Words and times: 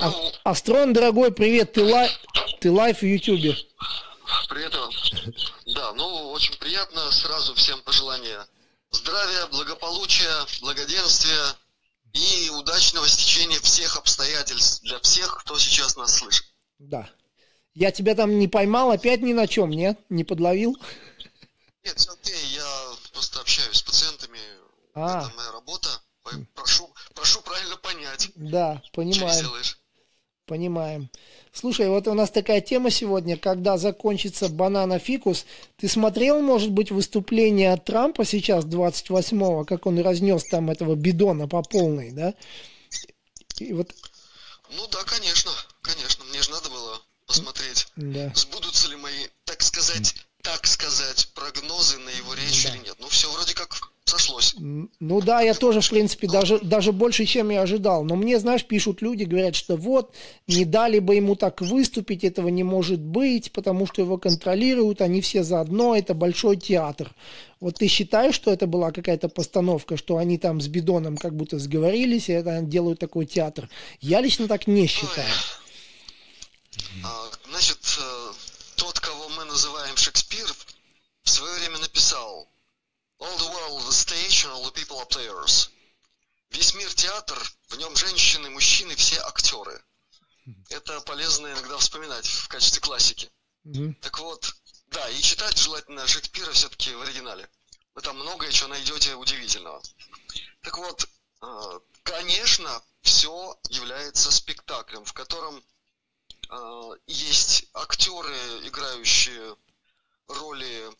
А, 0.00 0.12
Астрон, 0.44 0.92
дорогой, 0.92 1.32
привет, 1.32 1.72
ты, 1.72 1.84
лай... 1.84 2.10
ты 2.60 2.70
лайв 2.70 3.00
в 3.00 3.06
Ютубе. 3.06 3.56
Привет 4.48 4.74
вам. 4.74 4.90
Да, 5.66 5.92
ну, 5.92 6.30
очень 6.30 6.56
приятно. 6.58 7.10
Сразу 7.12 7.54
всем 7.54 7.80
пожелания 7.82 8.46
здравия, 8.90 9.46
благополучия, 9.48 10.46
благоденствия 10.60 11.56
и 12.12 12.50
удачного 12.50 13.08
стечения 13.08 13.60
всех 13.60 13.96
обстоятельств 13.96 14.82
для 14.82 14.98
всех, 15.00 15.38
кто 15.40 15.58
сейчас 15.58 15.96
нас 15.96 16.18
слышит. 16.18 16.46
Да. 16.78 17.08
Я 17.74 17.90
тебя 17.90 18.14
там 18.14 18.38
не 18.38 18.48
поймал 18.48 18.92
опять 18.92 19.20
ни 19.20 19.32
на 19.32 19.46
чем, 19.46 19.70
нет? 19.70 19.98
Не 20.08 20.24
подловил? 20.24 20.76
Нет, 21.84 21.98
все 21.98 22.12
окей, 22.12 22.46
я 22.54 22.66
просто 23.12 23.40
общаюсь 23.40 23.76
с 23.76 23.82
пациентами. 23.82 24.38
А. 24.94 25.22
Это 25.22 25.36
моя 25.36 25.52
работа. 25.52 25.88
Прошу, 26.54 26.94
прошу 27.14 27.42
правильно 27.42 27.76
понять. 27.76 28.30
Да, 28.36 28.82
понимаем. 28.92 29.44
Понимаем. 30.46 31.08
Слушай, 31.52 31.88
вот 31.88 32.06
у 32.06 32.12
нас 32.12 32.30
такая 32.30 32.60
тема 32.60 32.90
сегодня, 32.90 33.38
когда 33.38 33.78
закончится 33.78 34.50
банана 34.50 34.98
фикус. 34.98 35.46
Ты 35.78 35.88
смотрел, 35.88 36.42
может 36.42 36.70
быть, 36.70 36.90
выступление 36.90 37.74
Трампа 37.78 38.26
сейчас, 38.26 38.66
28-го, 38.66 39.64
как 39.64 39.86
он 39.86 39.98
разнес 40.00 40.44
там 40.44 40.68
этого 40.68 40.96
бидона 40.96 41.48
по 41.48 41.62
полной, 41.62 42.10
да? 42.10 42.34
И 43.58 43.72
вот... 43.72 43.94
Ну 44.76 44.86
да, 44.88 45.02
конечно, 45.04 45.50
конечно. 45.80 46.24
Мне 46.26 46.42
же 46.42 46.50
надо 46.50 46.68
было 46.68 47.00
посмотреть, 47.26 47.86
да. 47.96 48.30
сбудутся 48.34 48.88
ли 48.88 48.96
мои, 48.96 49.28
так 49.44 49.62
сказать, 49.62 50.14
так 50.42 50.66
сказать, 50.66 51.30
прогнозы 51.34 51.98
на 51.98 52.10
его 52.10 52.34
речь 52.34 52.64
да. 52.64 52.70
или 52.70 52.84
нет. 52.84 52.96
Ну, 52.98 53.08
все 53.08 53.32
вроде 53.32 53.54
как 53.54 53.93
сошлось. 54.04 54.54
Ну 54.58 55.20
да, 55.20 55.40
я 55.40 55.54
тоже, 55.54 55.80
в 55.80 55.88
принципе, 55.88 56.28
даже, 56.28 56.58
даже 56.60 56.92
больше, 56.92 57.24
чем 57.24 57.50
я 57.50 57.62
ожидал. 57.62 58.04
Но 58.04 58.16
мне, 58.16 58.38
знаешь, 58.38 58.64
пишут 58.64 59.02
люди, 59.02 59.24
говорят, 59.24 59.54
что 59.54 59.76
вот, 59.76 60.14
не 60.46 60.64
дали 60.64 60.98
бы 60.98 61.14
ему 61.14 61.36
так 61.36 61.60
выступить, 61.60 62.24
этого 62.24 62.48
не 62.48 62.62
может 62.62 63.00
быть, 63.00 63.52
потому 63.52 63.86
что 63.86 64.02
его 64.02 64.18
контролируют, 64.18 65.00
они 65.00 65.20
все 65.20 65.42
заодно, 65.42 65.96
это 65.96 66.14
большой 66.14 66.56
театр. 66.56 67.14
Вот 67.60 67.76
ты 67.76 67.88
считаешь, 67.88 68.34
что 68.34 68.52
это 68.52 68.66
была 68.66 68.92
какая-то 68.92 69.28
постановка, 69.28 69.96
что 69.96 70.18
они 70.18 70.38
там 70.38 70.60
с 70.60 70.68
Бидоном 70.68 71.16
как 71.16 71.34
будто 71.34 71.58
сговорились, 71.58 72.28
и 72.28 72.32
это 72.32 72.60
делают 72.60 72.98
такой 72.98 73.26
театр? 73.26 73.68
Я 74.00 74.20
лично 74.20 74.48
так 74.48 74.66
не 74.66 74.86
считаю. 74.86 75.28
А, 77.02 77.30
значит, 77.50 77.78
э, 77.98 78.32
тот, 78.76 79.00
кого 79.00 79.28
мы 79.30 79.44
называем 79.44 79.96
Шекспир, 79.96 80.46
в 81.22 81.30
свое 81.30 81.54
время 81.58 81.78
написал 81.78 82.46
All 83.24 83.38
the 83.38 83.50
world 83.56 83.88
is 83.88 83.96
stage 83.96 84.44
and 84.44 84.52
all 84.52 84.64
the 84.64 84.72
people 84.72 84.98
are 84.98 85.06
players. 85.06 85.70
Весь 86.50 86.74
мир 86.74 86.92
театр, 86.92 87.38
в 87.68 87.76
нем 87.78 87.96
женщины, 87.96 88.50
мужчины, 88.50 88.94
все 88.96 89.18
актеры. 89.20 89.82
Это 90.68 91.00
полезно 91.00 91.46
иногда 91.46 91.78
вспоминать 91.78 92.26
в 92.26 92.48
качестве 92.48 92.82
классики. 92.82 93.32
Mm-hmm. 93.64 93.94
Так 94.02 94.18
вот, 94.18 94.54
да, 94.88 95.08
и 95.08 95.22
читать 95.22 95.56
желательно 95.56 96.06
Шекспира 96.06 96.52
все-таки 96.52 96.94
в 96.94 97.00
оригинале. 97.00 97.48
Вы 97.94 98.02
там 98.02 98.18
многое 98.18 98.52
чего 98.52 98.68
найдете 98.68 99.14
удивительного. 99.14 99.80
Так 100.60 100.76
вот, 100.76 101.08
э, 101.40 101.80
конечно, 102.02 102.82
все 103.00 103.58
является 103.70 104.30
спектаклем, 104.30 105.04
в 105.04 105.14
котором 105.14 105.64
э, 106.50 106.90
есть 107.06 107.66
актеры, 107.72 108.36
играющие 108.68 109.56
роли 110.28 110.90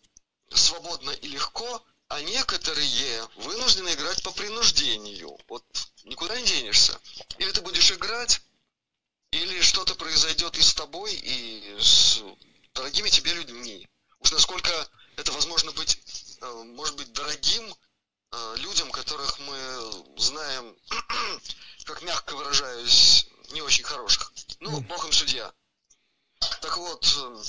свободно 0.51 1.11
и 1.11 1.29
легко, 1.29 1.85
а 2.15 2.23
некоторые 2.23 3.29
вынуждены 3.35 3.93
играть 3.93 4.23
по 4.23 4.31
принуждению. 4.31 5.37
Вот 5.49 5.65
никуда 6.05 6.41
не 6.41 6.47
денешься. 6.47 6.97
Или 7.39 7.51
ты 7.51 7.61
будешь 7.61 7.91
играть, 7.91 8.41
или 9.33 9.61
что-то 9.61 9.97
произойдет 9.97 10.57
и 10.57 10.63
с 10.63 10.75
тобой, 10.75 11.13
и 11.13 11.77
с 11.81 12.23
дорогими 12.73 13.09
тебе 13.09 13.33
людьми. 13.33 13.89
Уж 14.21 14.31
насколько 14.31 14.71
это 15.17 15.33
возможно 15.33 15.73
быть, 15.73 15.99
э, 16.41 16.63
может 16.77 16.95
быть, 16.95 17.13
дорогим 17.13 17.75
э, 18.31 18.55
людям, 18.59 18.93
которых 18.93 19.37
мы 19.41 20.17
знаем, 20.17 20.77
как 21.85 22.01
мягко 22.03 22.37
выражаюсь, 22.37 23.27
не 23.51 23.61
очень 23.61 23.83
хороших. 23.83 24.33
Ну, 24.61 24.81
бог 24.83 25.05
им 25.05 25.13
судья. 25.13 25.53
Так 26.61 26.77
вот, 26.77 27.05
э, 27.05 27.43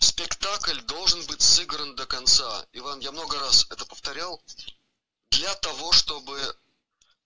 спектакль 0.00 0.80
должен 0.82 1.24
быть 1.26 1.42
сыгран 1.42 1.94
до 1.96 2.06
конца. 2.06 2.66
Иван, 2.72 3.00
я 3.00 3.12
много 3.12 3.38
раз 3.38 3.66
это 3.70 3.84
повторял. 3.86 4.42
Для 5.30 5.54
того, 5.56 5.92
чтобы 5.92 6.56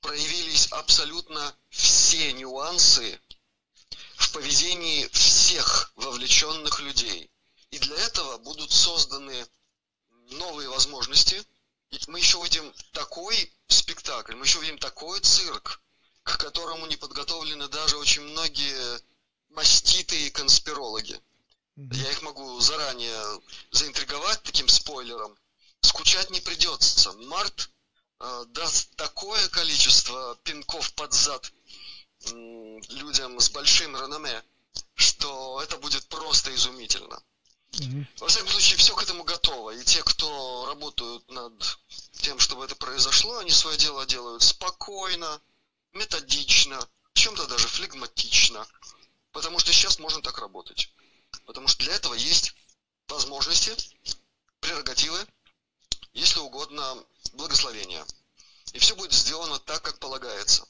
проявились 0.00 0.66
абсолютно 0.72 1.55
все 1.71 2.32
нюансы 2.32 3.21
в 4.16 4.32
поведении 4.32 5.06
всех 5.09 5.93
вовлеченных 5.97 6.81
людей. 6.81 7.31
И 7.71 7.78
для 7.78 7.97
этого 7.97 8.38
будут 8.38 8.71
созданы 8.71 9.47
новые 10.32 10.69
возможности. 10.69 11.43
И 11.91 11.99
мы 12.09 12.19
еще 12.19 12.38
увидим 12.38 12.72
такой 12.93 13.53
спектакль, 13.69 14.34
мы 14.34 14.47
еще 14.47 14.59
увидим 14.59 14.78
такой 14.78 15.21
цирк, 15.21 15.81
к 16.22 16.38
которому 16.38 16.87
не 16.87 16.97
подготовлены 16.97 17.69
даже 17.69 17.97
очень 17.97 18.22
многие 18.22 19.00
маститые 19.50 20.31
конспирологи. 20.31 21.21
Я 21.77 22.10
их 22.10 22.22
могу 22.22 22.60
заранее 22.60 23.41
заинтриговать 23.71 24.43
таким 24.43 24.69
спойлером. 24.69 25.37
Скучать 25.81 26.31
не 26.31 26.41
придется. 26.41 27.12
Март 27.12 27.71
э, 28.21 28.44
даст 28.49 28.94
такое 28.97 29.49
количество 29.49 30.37
пинков 30.44 30.93
под 30.94 31.15
зад 31.15 31.53
э, 32.27 32.31
людям 32.91 33.41
с 33.41 33.49
большим 33.50 33.97
реноме, 33.97 34.43
что 34.94 35.61
это 35.62 35.78
будет 35.78 36.06
просто 36.09 36.55
изумительно. 36.55 37.22
Во 38.21 38.28
всяком 38.28 38.49
случае, 38.49 38.77
все 38.77 38.94
к 38.94 39.03
этому 39.03 39.25
готово. 39.25 39.71
И 39.71 39.82
те, 39.82 40.03
кто 40.03 40.66
работают 40.66 41.27
над 41.31 41.78
тем, 42.21 42.38
чтобы 42.38 42.66
это 42.66 42.77
произошло, 42.77 43.38
они 43.38 43.50
свое 43.50 43.78
дело 43.78 44.05
делают 44.05 44.43
спокойно, 44.43 45.41
методично, 45.94 46.87
чем-то 47.15 47.47
даже 47.47 47.66
флегматично. 47.66 48.66
Потому 49.32 49.59
что 49.59 49.72
сейчас 49.72 49.99
можно 49.99 50.21
так 50.21 50.38
работать. 50.38 50.93
Потому 51.47 51.69
что 51.69 51.85
для 51.85 51.95
этого 51.95 52.15
есть 52.15 52.55
возможности, 53.09 53.75
прерогативы, 54.61 55.27
если 56.13 56.39
угодно, 56.41 57.05
благословения. 57.33 58.05
И 58.73 58.79
все 58.79 58.95
будет 58.95 59.13
сделано 59.13 59.59
так, 59.59 59.83
как 59.83 59.99
полагается. 59.99 60.67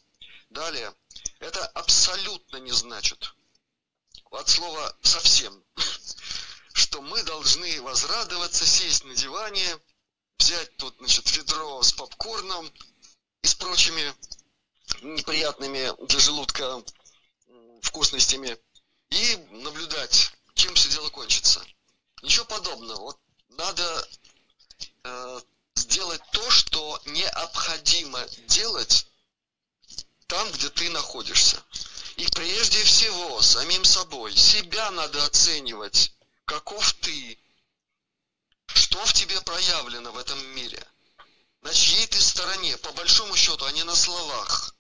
Далее, 0.51 0.95
это 1.41 1.65
абсолютно 1.69 2.57
не 2.59 2.73
значит, 2.73 3.35
от 4.31 4.49
слова 4.49 4.97
совсем, 5.03 5.65
что 6.73 7.01
мы 7.01 7.23
должны 7.23 7.81
возрадоваться, 7.83 8.67
сесть 8.67 9.05
на 9.05 9.15
диване, 9.15 9.79
взять 10.39 10.77
тут, 10.77 10.97
значит, 10.99 11.31
ведро 11.37 11.83
с 11.83 11.93
попкорном 11.93 12.73
и 13.43 13.47
с 13.47 13.55
прочими 13.55 14.15
неприятными 15.03 15.93
для 16.07 16.19
желудка 16.19 16.83
вкусностями 17.83 18.57
и 19.11 19.37
наблюдать 19.51 20.33
чем 20.63 20.75
все 20.77 20.89
дело 20.91 21.09
кончится. 21.11 21.61
Ничего 22.23 22.45
подобного. 22.45 23.01
Вот 23.01 23.19
надо 23.49 24.09
э, 25.03 25.41
сделать 25.75 26.23
то, 26.31 26.51
что 26.51 27.01
необходимо 27.07 28.25
делать 28.47 29.07
там, 30.29 30.51
где 30.53 30.71
ты 30.71 30.89
находишься. 30.91 31.61
И 32.17 32.27
прежде 32.29 32.85
всего 32.85 33.43
самим 33.43 33.85
собой. 33.85 34.37
Себя 34.37 34.89
надо 34.93 35.25
оценивать. 35.25 36.13
Каков 36.45 36.93
ты? 36.95 37.39
Что 38.67 39.05
в 39.05 39.13
тебе 39.15 39.41
проявлено 39.41 40.13
в 40.13 40.19
этом 40.19 40.41
мире? 40.55 40.87
На 41.63 41.75
чьей 41.75 42.07
ты 42.07 42.21
стороне? 42.21 42.79
По 42.79 42.93
большому 42.93 43.35
счету, 43.35 43.65
а 43.65 43.73
не 43.73 43.83
на 43.83 43.97
словах. 43.97 44.77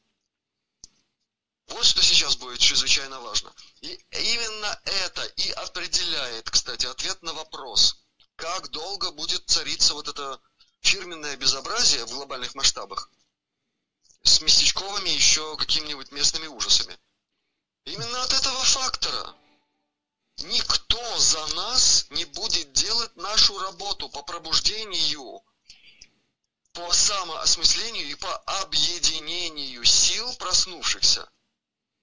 Вот 1.69 1.84
что 1.84 2.03
сейчас 2.03 2.37
будет 2.37 2.59
чрезвычайно 2.59 3.20
важно. 3.20 3.53
И 3.81 3.93
именно 4.11 4.81
это 4.85 5.25
и 5.25 5.50
определяет, 5.53 6.50
кстати, 6.50 6.87
ответ 6.87 7.23
на 7.23 7.32
вопрос, 7.32 7.97
как 8.37 8.69
долго 8.70 9.11
будет 9.12 9.49
цариться 9.49 9.94
вот 9.94 10.09
это 10.09 10.41
фирменное 10.81 11.37
безобразие 11.37 12.05
в 12.06 12.11
глобальных 12.11 12.55
масштабах 12.55 13.11
с 14.25 14.41
местечковыми 14.41 15.09
еще 15.09 15.56
какими-нибудь 15.56 16.12
местными 16.12 16.47
ужасами. 16.47 16.99
Именно 17.85 18.23
от 18.23 18.32
этого 18.32 18.62
фактора 18.64 19.35
никто 20.38 21.19
за 21.19 21.47
нас 21.55 22.06
не 22.11 22.25
будет 22.26 22.73
делать 22.73 23.14
нашу 23.17 23.59
работу 23.59 24.09
по 24.09 24.23
пробуждению, 24.23 25.43
по 26.73 26.93
самоосмыслению 26.93 28.09
и 28.09 28.14
по 28.14 28.37
объединению 28.61 29.85
сил 29.85 30.32
проснувшихся. 30.37 31.29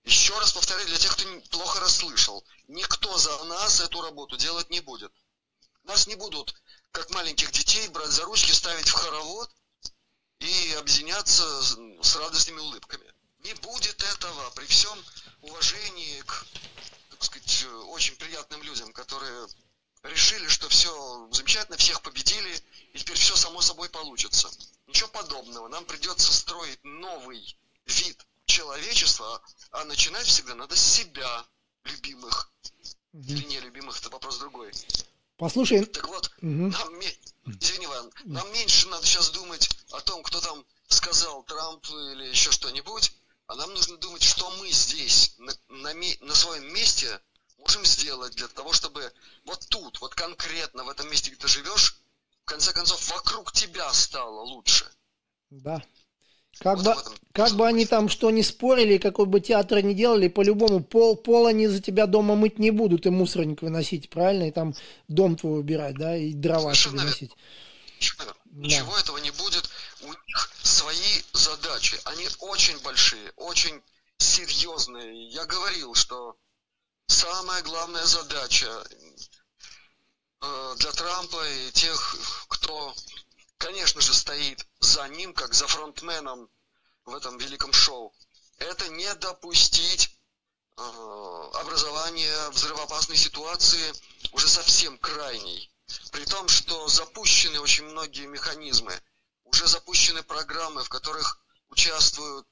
Еще 0.04 0.38
раз 0.40 0.54
повторяю 0.54 0.88
для 0.88 0.98
тех, 0.98 1.14
кто 1.14 1.26
плохо 1.50 1.80
расслышал. 1.80 2.44
Никто 2.68 3.18
за 3.18 3.44
нас 3.46 3.80
эту 3.82 4.02
работу 4.02 4.38
делать 4.38 4.70
не 4.70 4.80
будет. 4.80 5.12
Нас 5.84 6.08
не 6.08 6.16
будут, 6.16 6.56
как 6.92 7.10
маленьких 7.12 7.52
детей, 7.52 7.88
брать 7.90 8.12
за 8.12 8.24
ручки, 8.26 8.52
ставить 8.52 8.88
в 8.88 8.94
хоровод 8.94 9.50
и 10.40 10.74
объединяться 10.78 11.44
с 12.02 12.16
радостными 12.16 12.60
улыбками. 12.60 13.14
Не 13.40 13.54
будет 13.56 14.02
этого 14.04 14.50
при 14.52 14.66
всем 14.66 15.04
уважении 15.42 16.22
к, 16.22 16.46
так 17.10 17.24
сказать, 17.24 17.66
очень 17.88 18.16
приятным 18.16 18.62
людям, 18.64 18.92
которые 18.94 19.48
решили, 20.04 20.48
что 20.48 20.70
все 20.70 21.28
замечательно, 21.32 21.78
всех 21.78 22.02
победили, 22.02 22.62
и 22.94 23.00
теперь 23.00 23.18
все 23.18 23.36
само 23.36 23.62
собой 23.62 23.90
получится. 23.90 24.50
Ничего 24.88 25.10
подобного. 25.10 25.68
Нам 25.68 25.86
придется 25.86 26.34
строить 26.34 26.84
новый 26.84 27.58
вид 27.86 28.26
человечества, 28.60 29.42
а 29.72 29.86
начинать 29.86 30.28
всегда 30.28 30.54
надо 30.54 30.76
с 30.76 30.82
себя, 30.82 31.46
любимых. 31.86 32.52
Угу. 33.14 33.24
Или 33.24 33.46
нелюбимых, 33.46 33.98
это 33.98 34.10
вопрос 34.10 34.38
другой. 34.40 34.72
Послушай. 35.38 35.86
Так 35.86 36.08
вот, 36.10 36.30
угу. 36.42 36.68
нам, 36.68 37.00
извини, 37.46 37.86
Иван, 37.86 38.12
нам 38.26 38.52
меньше 38.52 38.90
надо 38.90 39.06
сейчас 39.06 39.30
думать 39.30 39.70
о 39.92 40.02
том, 40.02 40.22
кто 40.24 40.42
там 40.42 40.66
сказал 40.90 41.44
Трамп 41.44 41.86
или 41.90 42.26
еще 42.26 42.52
что-нибудь, 42.52 43.14
а 43.48 43.56
нам 43.56 43.74
нужно 43.74 43.98
думать, 43.98 44.24
что 44.24 44.50
мы 44.58 44.70
здесь, 44.72 45.36
на, 45.38 45.54
на, 45.70 45.94
на 45.94 46.36
своем 46.36 46.74
месте, 46.74 47.22
можем 47.58 47.86
сделать 47.86 48.36
для 48.36 48.50
того, 48.50 48.74
чтобы 48.74 49.14
вот 49.46 49.66
тут, 49.70 50.02
вот 50.02 50.14
конкретно 50.16 50.84
в 50.84 50.90
этом 50.90 51.10
месте, 51.10 51.32
где 51.32 51.40
ты 51.40 51.48
живешь, 51.48 51.96
в 52.42 52.46
конце 52.46 52.74
концов, 52.74 53.10
вокруг 53.10 53.54
тебя 53.54 53.92
стало 53.94 54.42
лучше. 54.42 54.92
Да. 55.50 55.82
Как, 56.60 56.78
вот 56.78 56.86
бы, 56.86 57.04
как 57.32 57.54
бы 57.54 57.68
они 57.68 57.86
там 57.86 58.10
что 58.10 58.32
ни 58.32 58.42
спорили, 58.42 58.98
какой 58.98 59.26
бы 59.26 59.40
театр 59.40 59.82
ни 59.82 59.94
делали, 59.94 60.28
по-любому 60.28 60.84
пол, 60.84 61.16
пол 61.16 61.48
они 61.48 61.68
за 61.68 61.82
тебя 61.82 62.06
дома 62.06 62.36
мыть 62.36 62.60
не 62.60 62.72
будут 62.72 63.06
и 63.06 63.10
мусорник 63.10 63.62
выносить, 63.62 64.10
правильно? 64.10 64.50
И 64.50 64.52
там 64.52 64.74
дом 65.08 65.38
твой 65.38 65.60
убирать, 65.60 65.96
да, 65.96 66.18
и 66.18 66.34
дрова 66.34 66.74
Совершенно 66.74 67.04
выносить. 67.04 67.32
Да. 68.18 68.34
Ничего 68.52 68.98
этого 68.98 69.18
не 69.20 69.32
будет. 69.32 69.70
У 70.02 70.08
них 70.08 70.52
свои 70.62 71.22
задачи. 71.34 71.98
Они 72.06 72.28
очень 72.40 72.78
большие, 72.80 73.32
очень 73.38 73.82
серьезные. 74.18 75.30
Я 75.30 75.46
говорил, 75.46 75.94
что 75.96 76.36
самая 77.08 77.62
главная 77.64 78.06
задача 78.06 78.68
э, 80.42 80.76
для 80.78 80.92
Трампа 80.92 81.48
и 81.48 81.72
тех, 81.72 82.16
кто, 82.50 82.94
конечно 83.60 84.02
же, 84.02 84.14
стоит 84.14 84.66
за 84.80 85.08
ним, 85.10 85.34
как 85.34 85.54
за 85.54 85.68
фронтменом 85.68 86.50
в 87.06 87.14
этом 87.14 87.38
великом 87.38 87.72
шоу, 87.72 88.14
это 88.58 88.88
не 88.90 89.14
допустить 89.16 90.18
э, 90.78 90.82
образования 91.54 92.50
взрывоопасной 92.50 93.18
ситуации 93.18 93.94
уже 94.32 94.48
совсем 94.48 94.98
крайней. 94.98 95.72
При 96.12 96.26
том, 96.26 96.48
что 96.48 96.88
запущены 96.88 97.60
очень 97.60 97.86
многие 97.86 98.26
механизмы, 98.26 99.00
уже 99.46 99.68
запущены 99.68 100.24
программы, 100.24 100.84
в 100.84 100.90
которых 100.90 101.40
участвуют 101.70 102.48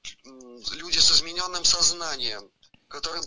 люди 0.72 1.00
с 1.00 1.12
измененным 1.12 1.64
сознанием, 1.64 2.52
которые 2.88 3.24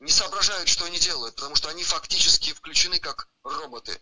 не 0.00 0.10
соображают, 0.10 0.68
что 0.68 0.84
они 0.84 0.98
делают, 0.98 1.36
потому 1.36 1.54
что 1.54 1.68
они 1.68 1.84
фактически 1.84 2.52
включены 2.52 2.98
как 2.98 3.28
роботы, 3.44 4.00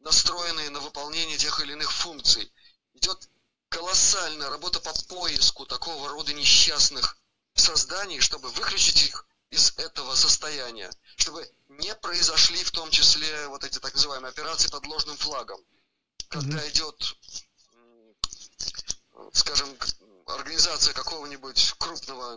настроенные 0.00 0.70
на 0.70 0.80
выполнение 0.80 1.36
тех 1.36 1.60
или 1.60 1.72
иных 1.72 1.92
функций. 1.92 2.50
Идет 2.96 3.28
колоссальная 3.68 4.50
работа 4.50 4.80
по 4.80 4.92
поиску 5.08 5.66
такого 5.66 6.08
рода 6.08 6.32
несчастных 6.32 7.18
созданий, 7.54 8.20
чтобы 8.20 8.48
выключить 8.50 9.02
их 9.02 9.26
из 9.50 9.72
этого 9.78 10.14
состояния, 10.14 10.90
чтобы 11.16 11.50
не 11.68 11.94
произошли 11.94 12.62
в 12.64 12.70
том 12.70 12.90
числе 12.90 13.48
вот 13.48 13.64
эти 13.64 13.78
так 13.78 13.94
называемые 13.94 14.30
операции 14.30 14.68
под 14.68 14.86
ложным 14.86 15.16
флагом, 15.16 15.60
когда 16.28 16.58
mm-hmm. 16.58 16.70
идет, 16.70 17.16
скажем, 19.32 19.76
организация 20.26 20.94
какого-нибудь 20.94 21.74
крупного 21.78 22.36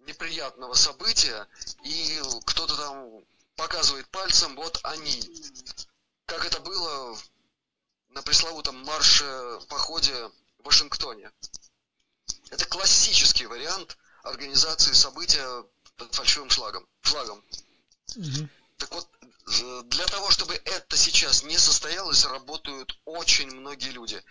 неприятного 0.00 0.74
события, 0.74 1.46
и 1.84 2.20
кто-то 2.46 2.76
там 2.76 3.24
показывает 3.56 4.08
пальцем, 4.08 4.56
вот 4.56 4.80
они. 4.84 5.22
Как 6.26 6.44
это 6.44 6.60
было 6.60 7.18
на 8.10 8.22
пресловутом 8.22 8.76
марше, 8.84 9.60
походе 9.68 10.14
в 10.58 10.64
Вашингтоне. 10.64 11.30
Это 12.50 12.64
классический 12.66 13.46
вариант 13.46 13.96
организации 14.22 14.92
события 14.92 15.64
под 15.96 16.14
фальшивым 16.14 16.48
флагом. 16.48 16.86
флагом. 17.02 17.44
Угу. 18.16 18.48
Так 18.78 18.92
вот, 18.92 19.08
для 19.88 20.06
того, 20.06 20.30
чтобы 20.30 20.54
это 20.54 20.96
сейчас 20.96 21.42
не 21.42 21.58
состоялось, 21.58 22.24
работают 22.24 22.98
очень 23.04 23.50
многие 23.50 23.90
люди. 23.90 24.22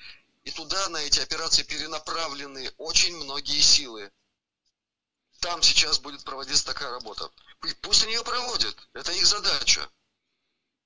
И 0.44 0.52
туда, 0.52 0.90
на 0.90 0.98
эти 0.98 1.20
операции, 1.20 1.64
перенаправлены 1.64 2.74
очень 2.78 3.16
многие 3.18 3.62
силы. 3.62 4.12
Там 5.40 5.62
сейчас 5.62 6.00
будет 6.00 6.24
проводиться 6.24 6.66
такая 6.66 6.92
работа. 6.92 7.30
И 7.66 7.74
пусть 7.75 8.04
они 8.04 8.14
ее 8.14 8.24
проводят. 8.24 8.75
Это 8.94 9.12
их 9.12 9.25
задача. 9.25 9.90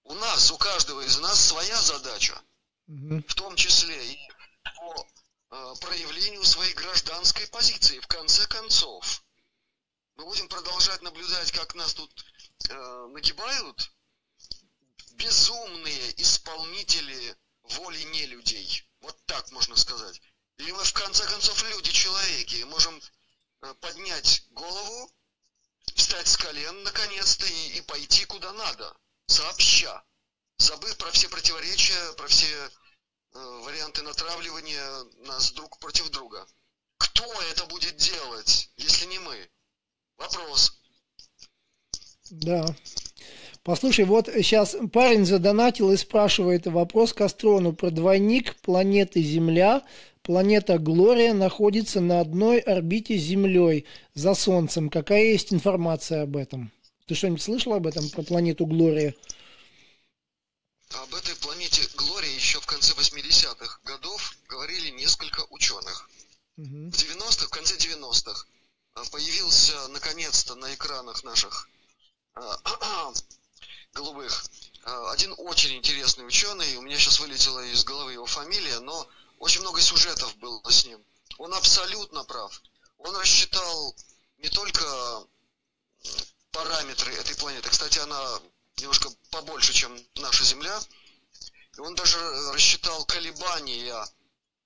У 0.04 0.14
нас, 0.16 0.52
у 0.52 0.58
каждого 0.58 1.02
из 1.02 1.18
нас 1.20 1.40
своя 1.40 1.80
задача. 1.82 2.40
В 2.88 3.34
том 3.36 3.56
числе 3.56 4.14
и 4.14 4.30
по 4.76 5.08
э, 5.52 5.74
проявлению 5.80 6.44
своей 6.44 6.74
гражданской 6.74 7.48
позиции. 7.48 8.00
В 8.00 8.08
конце 8.08 8.46
концов, 8.48 9.24
мы 10.16 10.26
будем 10.26 10.50
продолжать 10.50 11.02
наблюдать, 11.02 11.52
как 11.54 11.76
нас 11.76 11.94
тут 11.94 12.26
э, 12.70 13.08
нагибают 13.12 13.92
безумные 15.14 16.22
исполнители 16.22 17.38
воли 17.64 18.02
не 18.04 18.26
людей. 18.26 18.84
Вот 19.00 19.18
так 19.26 19.50
можно 19.52 19.76
сказать. 19.78 20.22
Или 20.58 20.72
мы 20.72 20.84
в 20.84 20.94
конце 20.94 21.26
концов 21.28 21.64
люди-человеки, 21.64 22.64
можем 22.64 23.02
э, 23.62 23.74
поднять 23.76 24.46
голову, 24.52 25.12
встать 25.96 26.28
с 26.28 26.38
колен 26.38 26.84
наконец-то 26.84 27.46
и, 27.46 27.78
и 27.78 27.82
пойти 27.82 28.26
куда 28.26 28.52
надо, 28.54 28.96
сообща, 29.28 30.04
забыв 30.58 30.98
про 30.98 31.12
все 31.12 31.30
противоречия, 31.30 32.14
про 32.18 32.28
все 32.28 32.48
э, 33.34 33.40
варианты 33.64 34.02
натравливания 34.04 34.84
нас 35.26 35.52
друг 35.54 35.80
против 35.80 36.10
друга. 36.10 36.46
Кто 36.98 37.26
это 37.52 37.66
будет 37.66 37.96
делать, 37.98 38.70
если 38.78 39.06
не 39.06 39.20
мы? 39.20 39.50
Вопрос. 40.18 40.80
Да. 42.30 42.66
Послушай, 43.64 44.06
вот 44.06 44.28
сейчас 44.28 44.76
парень 44.92 45.26
задонатил 45.26 45.92
и 45.92 45.98
спрашивает 45.98 46.68
вопрос 46.68 47.14
к 47.14 47.22
Астрону 47.22 47.74
про 47.74 47.92
двойник 47.92 48.56
планеты 48.58 49.22
Земля. 49.22 49.84
Планета 50.22 50.78
Глория 50.78 51.34
находится 51.34 52.02
на 52.02 52.20
одной 52.20 52.60
орбите 52.60 53.18
с 53.18 53.22
Землей 53.22 53.86
за 54.14 54.34
Солнцем. 54.34 54.90
Какая 54.90 55.24
есть 55.24 55.54
информация 55.54 56.24
об 56.24 56.36
этом? 56.36 56.72
Ты 57.06 57.16
что-нибудь 57.16 57.42
слышал 57.42 57.74
об 57.74 57.88
этом, 57.88 58.10
про 58.10 58.24
планету 58.24 58.66
Глория? 58.66 59.16
Об 60.94 61.16
этой 61.16 61.36
планете 61.36 61.88
Глория 61.96 62.34
еще 62.34 62.60
в 62.60 62.66
конце 62.66 62.94
80-х 62.94 63.80
годов 63.84 64.36
говорили 64.48 64.90
несколько 64.90 65.46
ученых. 65.50 66.10
Угу. 66.58 66.92
В 66.92 66.94
90-х, 66.94 67.48
в 67.48 67.50
конце 67.50 67.76
90-х 67.78 68.46
а, 68.94 69.04
появился 69.06 69.88
наконец-то 69.88 70.56
на 70.56 70.74
экранах 70.74 71.24
наших 71.24 71.68
а, 72.36 73.14
голубых 73.94 74.46
а, 74.84 75.12
один 75.12 75.34
очень 75.38 75.76
интересный 75.78 76.28
ученый. 76.28 76.76
У 76.76 76.82
меня 76.82 76.98
сейчас 77.00 77.20
вылетела 77.20 77.62
из 77.66 77.84
головы 77.84 78.14
его 78.14 78.28
фамилия, 78.28 78.80
но 78.80 79.08
очень 79.40 79.62
много 79.62 79.82
сюжетов 79.82 80.36
было 80.38 80.62
с 80.70 80.86
ним. 80.86 81.04
Он 81.40 81.54
абсолютно 81.56 82.24
прав. 82.24 82.62
Он 83.00 83.16
рассчитал 83.18 83.96
не 84.38 84.50
только 84.50 85.26
параметры 86.52 87.14
этой 87.16 87.36
планеты. 87.36 87.70
Кстати, 87.70 87.98
она 88.00 88.40
немножко 88.78 89.10
побольше, 89.32 89.74
чем 89.74 89.98
наша 90.16 90.44
Земля. 90.44 90.80
И 91.76 91.80
он 91.80 91.96
даже 91.96 92.18
рассчитал 92.52 93.06
колебания 93.06 94.08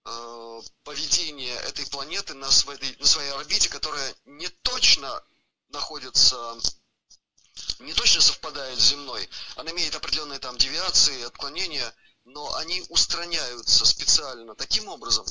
э, 0.05 0.61
поведения 0.83 1.55
этой 1.61 1.85
планеты 1.87 2.33
на 2.33 2.51
своей, 2.51 2.95
на 2.97 3.05
своей 3.05 3.31
орбите, 3.31 3.69
которая 3.69 4.15
не 4.25 4.49
точно 4.49 5.23
находится, 5.69 6.57
не 7.79 7.93
точно 7.93 8.21
совпадает 8.21 8.79
с 8.79 8.89
земной. 8.89 9.29
Она 9.55 9.71
имеет 9.71 9.95
определенные 9.95 10.39
там 10.39 10.57
девиации, 10.57 11.23
отклонения, 11.23 11.93
но 12.25 12.55
они 12.55 12.83
устраняются 12.89 13.85
специально 13.85 14.53
таким 14.55 14.87
образом, 14.89 15.25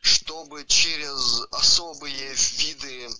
чтобы 0.00 0.64
через 0.64 1.42
особые 1.50 2.32
виды, 2.32 3.10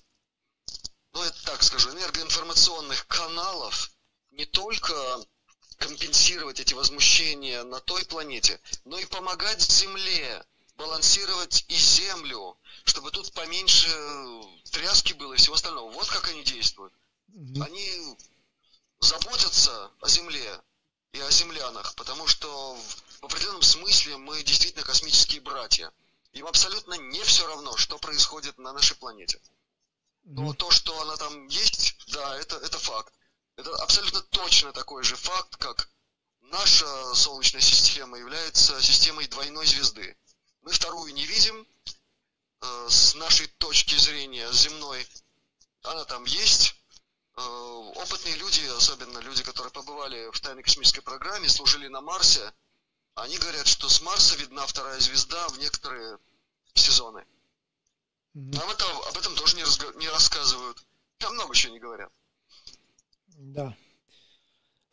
ну 1.13 1.23
это 1.23 1.45
так 1.45 1.63
скажу, 1.63 1.91
энергоинформационных 1.91 3.07
каналов 3.09 3.91
не 4.33 4.45
только 4.45 4.95
компенсировать 5.79 6.61
эти 6.61 6.75
возмущения 6.75 7.65
на 7.65 7.81
той 7.81 8.05
планете, 8.05 8.61
но 8.85 8.99
и 8.99 9.07
помогать 9.07 9.61
Земле 9.61 10.45
балансировать 10.77 11.65
и 11.69 11.75
Землю, 11.75 12.57
чтобы 12.85 13.11
тут 13.11 13.33
поменьше 13.33 13.89
тряски 14.71 15.13
было 15.13 15.35
и 15.35 15.37
всего 15.37 15.55
остального. 15.55 15.91
Вот 15.93 16.09
как 16.09 16.29
они 16.29 16.43
действуют. 16.43 16.93
Они 17.61 18.17
заботятся 19.01 19.91
о 20.01 20.09
Земле 20.09 20.61
и 21.13 21.21
о 21.21 21.31
землянах, 21.31 21.95
потому 21.95 22.27
что 22.27 22.77
в 23.21 23.25
определенном 23.25 23.63
смысле 23.63 24.17
мы 24.17 24.43
действительно 24.43 24.85
космические 24.85 25.41
братья. 25.41 25.93
Им 26.33 26.47
абсолютно 26.47 26.95
не 26.95 27.23
все 27.25 27.47
равно, 27.47 27.77
что 27.77 27.99
происходит 27.99 28.59
на 28.59 28.73
нашей 28.73 28.97
планете. 28.97 29.39
Но 30.25 30.55
то, 30.55 30.71
что 30.71 30.99
она 31.03 31.17
там 31.17 31.47
есть, 31.49 31.97
да, 32.09 32.39
это, 32.39 32.57
это 32.57 32.79
факт. 32.79 33.13
Это 33.63 33.77
абсолютно 33.77 34.21
точно 34.23 34.73
такой 34.73 35.05
же 35.05 35.15
факт, 35.15 35.57
как 35.57 35.89
наша 36.41 37.15
Солнечная 37.15 37.61
система 37.61 38.19
является 38.19 38.83
системой 38.83 39.29
двойной 39.29 39.65
звезды. 39.67 40.17
Мы 40.63 40.73
вторую 40.73 41.15
не 41.15 41.25
видим, 41.27 41.65
э, 42.61 42.87
с 42.91 43.15
нашей 43.15 43.47
точки 43.59 43.95
зрения 43.95 44.51
земной, 44.51 45.07
она 45.83 46.05
там 46.07 46.25
есть. 46.25 46.75
Э, 47.37 47.41
опытные 47.95 48.35
люди, 48.35 48.67
особенно 48.77 49.19
люди, 49.21 49.45
которые 49.45 49.71
побывали 49.71 50.29
в 50.33 50.41
тайной 50.41 50.65
космической 50.65 51.03
программе, 51.03 51.49
служили 51.49 51.87
на 51.87 52.01
Марсе, 52.01 52.53
они 53.15 53.39
говорят, 53.39 53.69
что 53.69 53.89
с 53.89 54.01
Марса 54.01 54.35
видна 54.39 54.67
вторая 54.67 54.99
звезда 54.99 55.47
в 55.51 55.59
некоторые 55.61 56.19
сезоны. 56.75 57.25
Нам 58.35 58.69
это, 58.69 58.85
об 59.07 59.17
этом 59.17 59.37
тоже 59.37 59.55
не, 59.55 59.63
разго- 59.63 59.97
не 59.99 60.09
рассказывают. 60.09 60.85
Там 61.19 61.35
много 61.35 61.55
чего 61.55 61.73
не 61.73 61.79
говорят. 61.79 62.13
Да. 63.43 63.75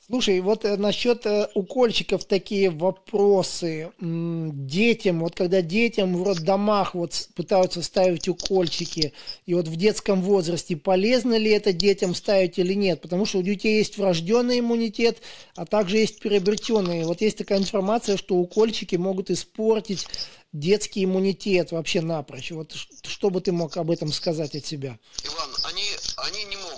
Слушай, 0.08 0.40
вот 0.42 0.66
э, 0.66 0.76
насчет 0.76 1.24
э, 1.28 1.50
укольчиков 1.54 2.26
такие 2.26 2.72
вопросы. 2.72 3.92
Детям, 4.00 5.20
вот 5.20 5.36
когда 5.36 5.62
детям 5.62 6.18
в 6.18 6.24
роддомах 6.24 6.96
вот 6.96 7.30
пытаются 7.36 7.84
ставить 7.84 8.28
укольчики, 8.28 9.14
и 9.46 9.54
вот 9.54 9.68
в 9.68 9.76
детском 9.76 10.24
возрасте 10.24 10.76
полезно 10.76 11.38
ли 11.38 11.52
это 11.52 11.74
детям 11.74 12.16
ставить 12.16 12.58
или 12.58 12.74
нет? 12.74 13.02
Потому 13.02 13.28
что 13.28 13.38
у 13.38 13.44
детей 13.44 13.78
есть 13.78 14.00
врожденный 14.00 14.62
иммунитет, 14.62 15.20
а 15.56 15.68
также 15.68 15.98
есть 15.98 16.20
приобретенный. 16.20 17.04
Вот 17.04 17.22
есть 17.22 17.38
такая 17.38 17.60
информация, 17.60 18.18
что 18.18 18.36
укольчики 18.36 18.96
могут 18.96 19.30
испортить 19.30 20.08
детский 20.52 21.04
иммунитет 21.04 21.72
вообще 21.72 22.02
напрочь. 22.02 22.52
Вот 22.52 22.74
что 22.74 23.30
бы 23.30 23.42
ты 23.42 23.52
мог 23.52 23.78
об 23.78 23.92
этом 23.92 24.12
сказать 24.12 24.56
от 24.56 24.66
себя? 24.66 24.98
Иван, 25.24 25.50
они, 25.66 25.84
они 26.18 26.44
не 26.46 26.58
могут, 26.58 26.69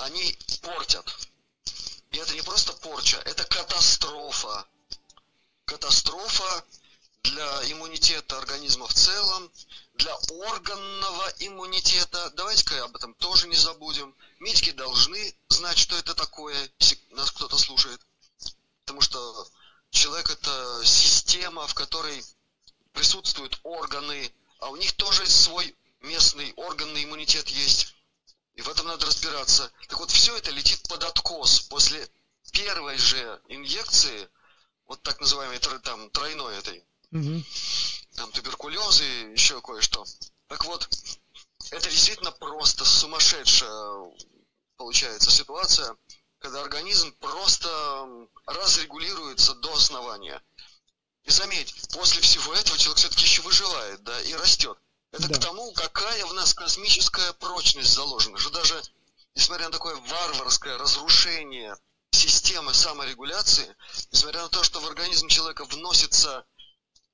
они 0.00 0.38
портят. 0.62 1.06
И 2.10 2.18
это 2.18 2.34
не 2.34 2.42
просто 2.42 2.72
порча, 2.74 3.18
это 3.24 3.44
катастрофа. 3.44 4.66
Катастрофа 5.64 6.64
для 7.22 7.72
иммунитета 7.72 8.38
организма 8.38 8.88
в 8.88 8.94
целом, 8.94 9.50
для 9.94 10.14
органного 10.16 11.32
иммунитета. 11.38 12.30
Давайте-ка 12.30 12.84
об 12.84 12.96
этом 12.96 13.14
тоже 13.14 13.46
не 13.46 13.56
забудем. 13.56 14.14
Медики 14.40 14.70
должны 14.70 15.34
знать, 15.48 15.78
что 15.78 15.96
это 15.96 16.14
такое, 16.14 16.70
если 16.78 16.98
нас 17.10 17.30
кто-то 17.30 17.58
слушает. 17.58 18.00
Потому 18.84 19.02
что 19.02 19.48
человек 19.90 20.30
это 20.30 20.82
система, 20.84 21.66
в 21.68 21.74
которой 21.74 22.24
присутствуют 22.92 23.60
органы, 23.62 24.32
а 24.58 24.70
у 24.70 24.76
них 24.76 24.92
тоже 24.94 25.26
свой 25.26 25.76
местный 26.00 26.52
органный 26.56 27.04
иммунитет 27.04 27.48
есть. 27.48 27.94
И 28.60 28.62
в 28.62 28.68
этом 28.68 28.86
надо 28.86 29.06
разбираться. 29.06 29.72
Так 29.88 29.98
вот, 29.98 30.10
все 30.10 30.36
это 30.36 30.50
летит 30.50 30.86
под 30.86 31.02
откос 31.02 31.60
после 31.60 32.06
первой 32.52 32.98
же 32.98 33.40
инъекции, 33.48 34.28
вот 34.86 35.02
так 35.02 35.18
называемой 35.18 35.58
там, 35.58 36.10
тройной 36.10 36.58
этой, 36.58 36.84
Мгм. 37.10 37.42
там 38.16 38.30
туберкулез 38.32 39.00
и 39.00 39.32
еще 39.32 39.62
кое-что. 39.62 40.04
Так 40.48 40.62
вот, 40.66 40.86
это 41.70 41.88
действительно 41.88 42.32
просто 42.32 42.84
сумасшедшая 42.84 44.12
получается 44.76 45.30
ситуация, 45.30 45.96
когда 46.38 46.60
организм 46.60 47.14
просто 47.14 48.28
разрегулируется 48.44 49.54
до 49.54 49.72
основания. 49.72 50.42
И 51.24 51.30
заметь, 51.30 51.74
после 51.94 52.20
всего 52.20 52.52
этого 52.52 52.76
человек 52.76 52.98
все-таки 52.98 53.24
еще 53.24 53.40
выживает, 53.40 54.02
да, 54.04 54.20
и 54.20 54.34
растет. 54.34 54.78
Это 55.12 55.28
Да. 55.28 55.38
к 55.38 55.40
тому, 55.40 55.72
какая 55.72 56.24
в 56.26 56.34
нас 56.34 56.54
космическая 56.54 57.32
прочность 57.34 57.92
заложена. 57.92 58.38
Что 58.38 58.50
даже, 58.50 58.80
несмотря 59.34 59.66
на 59.66 59.72
такое 59.72 59.96
варварское 59.96 60.78
разрушение 60.78 61.76
системы 62.12 62.72
саморегуляции, 62.74 63.74
несмотря 64.12 64.42
на 64.42 64.48
то, 64.48 64.62
что 64.62 64.78
в 64.80 64.86
организм 64.86 65.26
человека 65.28 65.64
вносится 65.64 66.44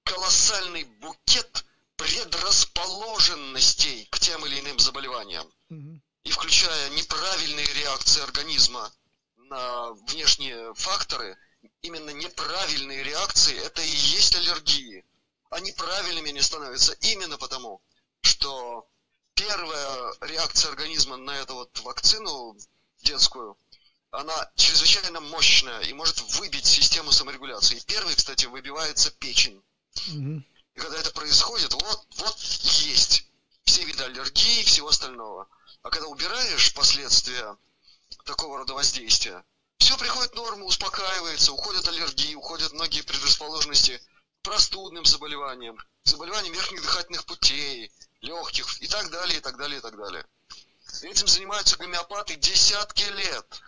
колоссальный 0.04 0.84
букет 0.84 1.64
предрасположенностей 1.96 4.06
к 4.10 4.18
тем 4.18 4.44
или 4.46 4.60
иным 4.60 4.78
заболеваниям, 4.78 5.50
Мгм. 5.70 6.02
и 6.24 6.30
включая 6.30 6.90
неправильные 6.90 7.66
реакции 7.74 8.22
организма 8.22 8.92
на 9.36 9.92
внешние 10.08 10.74
факторы, 10.74 11.38
именно 11.80 12.10
неправильные 12.10 13.02
реакции 13.02 13.56
это 13.64 13.80
и 13.82 13.88
есть 13.90 14.34
аллергии. 14.34 15.04
Они 15.50 15.72
правильными 15.72 16.30
не 16.30 16.42
становятся 16.42 16.92
именно 17.00 17.38
потому, 17.38 17.80
что 18.26 18.88
первая 19.34 20.14
реакция 20.22 20.70
организма 20.70 21.16
на 21.16 21.30
эту 21.30 21.54
вот 21.54 21.78
вакцину 21.80 22.56
детскую, 23.02 23.56
она 24.10 24.50
чрезвычайно 24.56 25.20
мощная 25.20 25.80
и 25.82 25.92
может 25.92 26.20
выбить 26.38 26.66
систему 26.66 27.12
саморегуляции. 27.12 27.76
И 27.76 27.84
первой, 27.84 28.14
кстати, 28.14 28.46
выбивается 28.46 29.10
печень. 29.10 29.62
Мгм. 30.08 30.44
И 30.74 30.80
когда 30.80 30.98
это 30.98 31.10
происходит, 31.12 31.72
вот, 31.72 32.06
вот 32.18 32.38
есть 32.38 33.26
все 33.64 33.84
виды 33.84 34.04
аллергии 34.04 34.60
и 34.60 34.64
всего 34.64 34.88
остального. 34.88 35.48
А 35.82 35.90
когда 35.90 36.08
убираешь 36.08 36.74
последствия 36.74 37.56
такого 38.24 38.58
рода 38.58 38.74
воздействия, 38.74 39.44
все 39.78 39.96
приходит 39.96 40.32
в 40.32 40.36
норму, 40.36 40.66
успокаивается, 40.66 41.52
уходят 41.52 41.86
аллергии, 41.86 42.34
уходят 42.34 42.72
многие 42.72 43.02
предрасположенности 43.02 43.98
к 43.98 44.42
простудным 44.42 45.04
заболеваниям, 45.04 45.76
к 45.76 46.08
заболеваниям 46.08 46.54
верхних 46.54 46.82
дыхательных 46.82 47.24
путей, 47.24 47.92
легких 48.20 48.82
и 48.82 48.88
так 48.88 49.10
далее, 49.10 49.38
и 49.38 49.40
так 49.40 49.56
далее, 49.56 49.78
и 49.78 49.80
так 49.80 49.96
далее. 49.96 50.24
Этим 51.02 51.26
занимаются 51.26 51.76
гомеопаты 51.76 52.36
десятки 52.36 53.02
лет. 53.02 53.62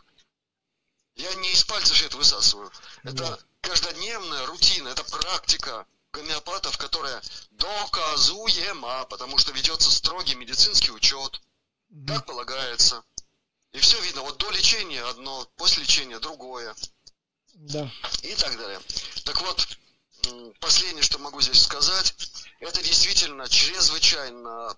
Я 1.16 1.34
не 1.34 1.52
из 1.52 1.64
пальца 1.64 1.94
все 1.94 2.06
это 2.06 2.16
высасываю. 2.16 2.70
Это 3.02 3.12
Да. 3.16 3.38
каждодневная 3.60 4.46
рутина, 4.46 4.88
это 4.88 5.02
практика 5.04 5.86
гомеопатов, 6.12 6.78
которая 6.78 7.20
доказуема, 7.50 9.04
потому 9.06 9.36
что 9.38 9.52
ведется 9.52 9.90
строгий 9.90 10.36
медицинский 10.36 10.90
учет, 10.92 11.40
как 12.06 12.24
полагается. 12.26 13.02
И 13.72 13.80
все 13.80 14.00
видно, 14.00 14.22
вот 14.22 14.38
до 14.38 14.50
лечения 14.50 15.02
одно, 15.04 15.44
после 15.56 15.82
лечения 15.82 16.18
другое 16.20 16.74
Да. 17.54 17.90
и 18.22 18.34
так 18.36 18.56
далее. 18.56 18.80
Так 19.24 19.40
вот, 19.42 19.68
последнее, 20.60 21.02
что 21.02 21.18
могу 21.18 21.40
здесь 21.40 21.62
сказать, 21.62 22.14
это 22.60 22.82
действительно 22.82 23.48
чрезвычайно 23.48 24.76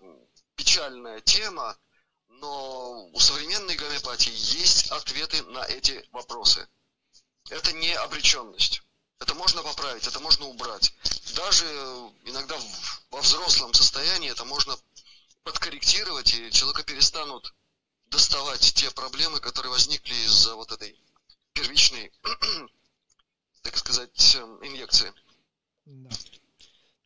печальная 0.57 1.21
тема, 1.21 1.77
но 2.29 3.07
у 3.13 3.21
современной 3.21 3.77
гомеопатии 3.77 4.33
есть 4.33 4.91
ответы 4.91 5.43
на 5.45 5.65
эти 5.65 6.07
вопросы. 6.13 6.69
Это 7.49 7.73
не 7.73 7.93
обреченность. 7.95 8.83
Это 9.19 9.35
можно 9.35 9.63
поправить, 9.63 10.07
это 10.07 10.21
можно 10.21 10.47
убрать. 10.47 10.95
Даже 11.35 11.67
э, 11.67 12.11
иногда 12.25 12.57
во 13.11 13.21
взрослом 13.21 13.75
состоянии 13.75 14.31
это 14.31 14.45
можно 14.45 14.79
подкорректировать, 15.43 16.33
и 16.33 16.51
человека 16.51 16.83
перестанут 16.85 17.55
доставать 18.07 18.75
те 18.75 18.91
проблемы, 18.91 19.41
которые 19.41 19.71
возникли 19.71 20.15
из-за 20.25 20.55
вот 20.55 20.73
этой 20.73 20.99
первичной 21.53 22.11
так 23.63 23.77
сказать, 23.77 24.35
эм, 24.37 24.65
инъекции. 24.65 25.13
Да. 25.91 26.11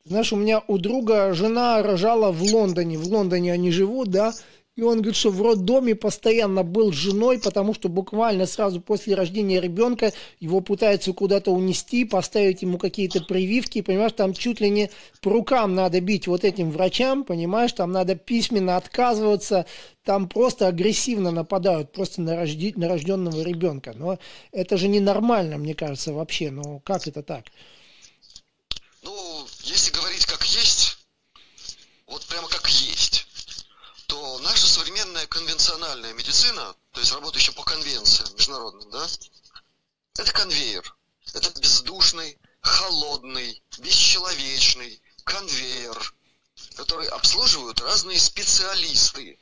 Знаешь, 0.04 0.32
у 0.32 0.36
меня 0.36 0.62
у 0.68 0.76
друга 0.76 1.32
жена 1.32 1.82
рожала 1.82 2.30
в 2.30 2.42
Лондоне. 2.42 2.98
В 2.98 3.06
Лондоне 3.08 3.52
они 3.52 3.70
живут, 3.70 4.10
да. 4.10 4.34
И 4.76 4.82
он 4.82 4.96
говорит, 4.96 5.14
что 5.14 5.30
в 5.30 5.40
роддоме 5.40 5.94
постоянно 5.94 6.64
был 6.64 6.92
с 6.92 6.96
женой, 6.96 7.38
потому 7.38 7.74
что 7.74 7.88
буквально 7.88 8.44
сразу 8.44 8.80
после 8.80 9.14
рождения 9.14 9.60
ребенка 9.60 10.12
его 10.40 10.60
пытаются 10.60 11.12
куда-то 11.12 11.52
унести, 11.52 12.04
поставить 12.04 12.62
ему 12.62 12.76
какие-то 12.76 13.22
прививки. 13.22 13.82
Понимаешь, 13.82 14.12
там 14.12 14.34
чуть 14.34 14.60
ли 14.60 14.68
не 14.68 14.90
по 15.22 15.30
рукам 15.30 15.76
надо 15.76 16.00
бить 16.00 16.26
вот 16.26 16.44
этим 16.44 16.72
врачам, 16.72 17.22
понимаешь, 17.22 17.72
там 17.72 17.92
надо 17.92 18.16
письменно 18.16 18.76
отказываться, 18.76 19.64
там 20.02 20.28
просто 20.28 20.66
агрессивно 20.66 21.30
нападают 21.30 21.92
просто 21.92 22.20
на, 22.20 22.34
рожди- 22.34 22.76
на 22.76 22.88
рожденного 22.88 23.42
ребенка. 23.42 23.94
Но 23.96 24.18
это 24.50 24.76
же 24.76 24.88
ненормально, 24.88 25.56
мне 25.56 25.74
кажется, 25.74 26.12
вообще. 26.12 26.50
Ну, 26.50 26.82
как 26.84 27.06
это 27.06 27.22
так? 27.22 27.44
Ну, 29.04 29.48
если 29.60 29.90
говорить 29.90 30.24
как 30.24 30.42
есть, 30.46 30.96
вот 32.06 32.24
прямо 32.24 32.48
как 32.48 32.66
есть, 32.70 33.26
то 34.06 34.38
наша 34.38 34.66
современная 34.66 35.26
конвенциональная 35.26 36.14
медицина, 36.14 36.74
то 36.92 37.00
есть 37.00 37.12
работающая 37.12 37.52
по 37.52 37.64
конвенциям 37.64 38.34
международным, 38.34 38.90
да, 38.90 39.06
это 40.14 40.32
конвейер. 40.32 40.96
Это 41.34 41.50
бездушный, 41.60 42.38
холодный, 42.60 43.62
бесчеловечный 43.78 45.02
конвейер, 45.24 46.14
который 46.76 47.08
обслуживают 47.08 47.80
разные 47.82 48.18
специалисты. 48.18 49.38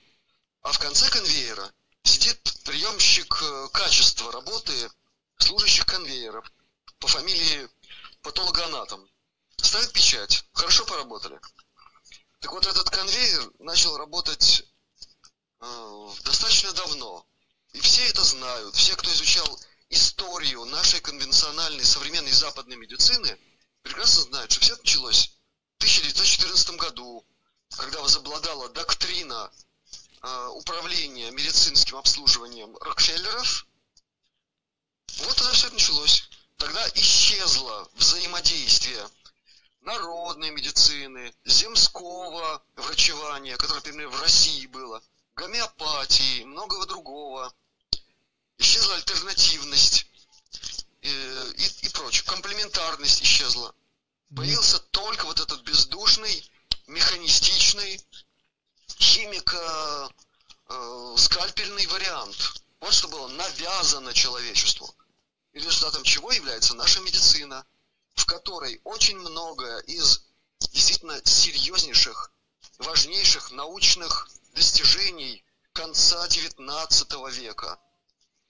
А 0.62 0.73
в 0.73 0.78
конце 0.81 1.09
конвейера 1.09 1.73
сидит 2.02 2.42
приемщик 2.64 3.42
э, 3.42 3.69
качества 3.73 4.33
работы 4.33 4.90
служащих 5.38 5.87
конвейеров 5.87 6.50
по 6.99 7.07
фамилии 7.07 7.69
патологоанатом. 8.23 9.09
Ставит 9.62 9.92
печать. 9.92 10.45
Хорошо 10.52 10.85
поработали. 10.85 11.40
Так 12.40 12.52
вот, 12.52 12.66
этот 12.66 12.90
конвейер 12.90 13.52
начал 13.61 13.97
работать 13.97 14.64
э, 15.61 16.09
достаточно 16.25 16.73
давно. 16.73 17.25
И 17.73 17.81
все 17.81 18.07
это 18.09 18.23
знают. 18.25 18.75
Все, 18.75 18.97
кто 18.97 19.11
изучал 19.12 19.61
историю 19.88 20.64
нашей 20.64 21.00
конвенциональной 21.00 21.85
современной 21.85 22.33
западной 22.33 22.76
медицины, 22.76 23.38
прекрасно 23.83 24.23
знают, 24.23 24.50
что 24.50 24.61
все 24.61 24.73
это 24.75 24.83
началось 24.83 25.28
в 25.78 25.85
1914 25.85 26.71
году, 26.71 27.25
когда 27.76 28.00
возобладала 28.00 28.69
доктрина 28.71 29.50
э, 30.23 30.47
управления 30.54 31.31
медицинским 31.31 31.97
обслуживанием 31.97 32.76
Рокфеллеров. 32.78 33.66
Вот 35.19 35.37
тогда 35.37 35.52
все 35.52 35.69
это 35.69 35.75
началось. 35.76 36.28
Тогда 36.57 36.87
исчезло 36.95 37.88
взаимодействие 37.95 39.09
народной 39.83 40.51
медицины, 40.51 41.35
земского 41.45 42.62
врачевания, 42.77 43.57
которое, 43.57 43.81
например, 43.81 44.09
в 44.09 44.21
России 44.21 44.67
было, 44.67 45.03
гомеопатии, 45.37 46.45
многого 46.45 46.87
другого. 46.87 47.53
Исчезла 48.59 48.95
альтернативность 48.95 50.07
э, 51.03 51.53
и, 51.57 51.87
и 51.87 51.89
прочее. 51.91 52.25
Комплементарность 52.27 53.23
исчезла. 53.23 53.75
Появился 54.35 54.79
только 54.79 55.25
вот 55.25 55.41
этот 55.41 55.62
бездушный, 55.62 56.51
механистичный, 56.87 58.01
химико 58.99 60.11
э, 60.69 61.15
скальпельный 61.19 61.87
вариант. 61.87 62.62
Вот 62.81 62.95
что 62.95 63.09
было 63.09 63.27
навязано 63.29 64.12
человечеству. 64.15 64.95
И 65.53 65.59
результатом 65.59 66.05
чего 66.05 66.31
является 66.31 66.75
наша 66.75 67.01
медицина– 67.01 67.67
в 68.23 68.26
которой 68.26 68.81
очень 68.85 69.19
много 69.19 69.79
из 69.81 70.23
действительно 70.71 71.21
серьезнейших, 71.25 72.31
важнейших 72.79 73.50
научных 73.50 74.29
достижений 74.55 75.45
конца 75.73 76.29
XIX 76.29 77.31
века, 77.33 77.81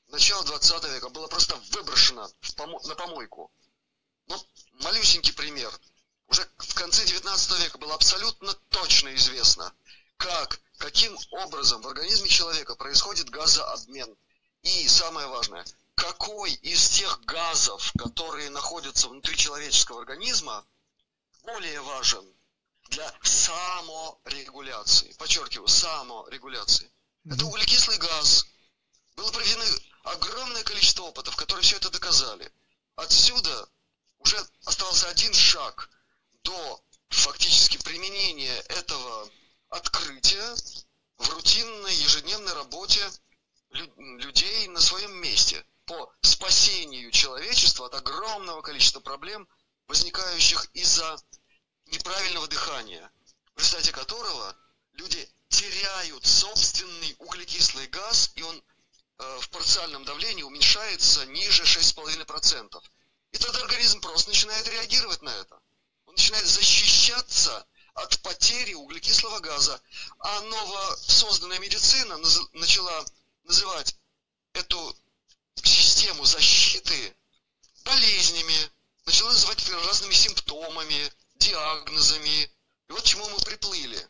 начала 0.08 0.42
XX 0.42 0.92
века 0.92 1.08
было 1.08 1.26
просто 1.26 1.56
выброшено 1.70 2.30
в 2.42 2.54
помо- 2.54 2.86
на 2.86 2.94
помойку. 2.94 3.50
Ну, 4.26 4.38
малюсенький 4.72 5.32
пример. 5.32 5.72
Уже 6.28 6.46
в 6.58 6.74
конце 6.74 7.04
XIX 7.06 7.62
века 7.62 7.78
было 7.78 7.94
абсолютно 7.94 8.52
точно 8.68 9.14
известно, 9.14 9.72
как, 10.18 10.60
каким 10.76 11.16
образом 11.30 11.80
в 11.80 11.88
организме 11.88 12.28
человека 12.28 12.74
происходит 12.74 13.30
газообмен. 13.30 14.18
И 14.64 14.86
самое 14.86 15.28
важное– 15.28 15.64
какой 15.94 16.52
из 16.52 16.88
тех 16.90 17.20
газов, 17.24 17.92
которые 17.98 18.50
находятся 18.50 19.08
внутри 19.08 19.36
человеческого 19.36 20.00
организма, 20.00 20.66
более 21.42 21.80
важен 21.82 22.24
для 22.90 23.12
саморегуляции. 23.22 25.12
Подчеркиваю, 25.18 25.68
саморегуляции. 25.68 26.86
Mm-hmm. 27.24 27.34
Это 27.34 27.46
углекислый 27.46 27.98
газ. 27.98 28.46
Было 29.16 29.30
проведено 29.30 29.64
огромное 30.04 30.64
количество 30.64 31.04
опытов, 31.04 31.36
которые 31.36 31.62
все 31.62 31.76
это 31.76 31.90
доказали. 31.90 32.50
Отсюда 32.96 33.68
уже 34.18 34.36
остался 34.64 35.08
один 35.08 35.32
шаг 35.34 35.90
до 36.42 36.82
фактически 37.08 37.76
применения 37.78 38.56
этого 38.68 39.30
открытия 39.68 40.54
в 41.18 41.28
рутинной 41.30 41.94
ежедневной 41.94 42.52
работе 42.54 43.00
людей 43.70 44.68
на 44.68 44.80
своем 44.80 45.14
месте– 45.16 45.64
по 45.86 46.12
спасению 46.22 47.10
человечества 47.10 47.86
от 47.86 47.94
огромного 47.94 48.62
количества 48.62 49.00
проблем, 49.00 49.48
возникающих 49.86 50.66
из-за 50.74 51.16
неправильного 51.86 52.46
дыхания, 52.48 53.10
в 53.54 53.58
результате 53.58 53.92
которого 53.92 54.56
люди 54.94 55.28
теряют 55.48 56.24
собственный 56.24 57.16
углекислый 57.18 57.86
газ, 57.88 58.32
и 58.36 58.42
он 58.42 58.62
э, 59.18 59.38
в 59.40 59.48
парциальном 59.50 60.04
давлении 60.04 60.42
уменьшается 60.42 61.26
ниже 61.26 61.62
6,5%. 61.64 62.82
И 63.32 63.38
тогда 63.38 63.60
организм 63.60 64.00
просто 64.00 64.30
начинает 64.30 64.66
реагировать 64.68 65.22
на 65.22 65.30
это. 65.30 65.60
Он 66.06 66.14
начинает 66.14 66.46
защищаться 66.46 67.66
от 67.94 68.20
потери 68.22 68.74
углекислого 68.74 69.40
газа. 69.40 69.80
А 70.18 70.40
новосозданная 70.40 71.58
медицина 71.58 72.18
начала 72.52 73.04
называть 73.44 73.96
эту 74.54 74.96
систему 75.62 76.24
защиты 76.24 77.14
болезнями, 77.84 78.70
начала 79.06 79.30
называть 79.32 79.68
разными 79.68 80.14
симптомами, 80.14 81.12
диагнозами. 81.36 82.50
И 82.88 82.92
вот 82.92 83.02
к 83.02 83.06
чему 83.06 83.28
мы 83.28 83.38
приплыли. 83.40 84.08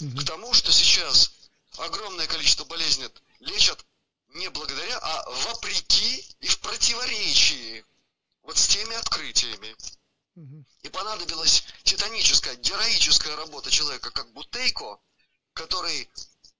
Угу. 0.00 0.20
К 0.20 0.24
тому, 0.24 0.54
что 0.54 0.72
сейчас 0.72 1.32
огромное 1.78 2.26
количество 2.26 2.64
болезней 2.64 3.08
лечат 3.40 3.84
не 4.28 4.48
благодаря, 4.50 4.98
а 4.98 5.30
вопреки 5.30 6.26
и 6.40 6.46
в 6.46 6.60
противоречии 6.60 7.84
вот 8.42 8.56
с 8.56 8.68
теми 8.68 8.94
открытиями. 8.94 9.76
Угу. 10.36 10.64
И 10.82 10.88
понадобилась 10.88 11.64
титаническая, 11.82 12.54
героическая 12.56 13.36
работа 13.36 13.70
человека, 13.70 14.10
как 14.10 14.32
Бутейко, 14.32 14.98
который, 15.52 16.08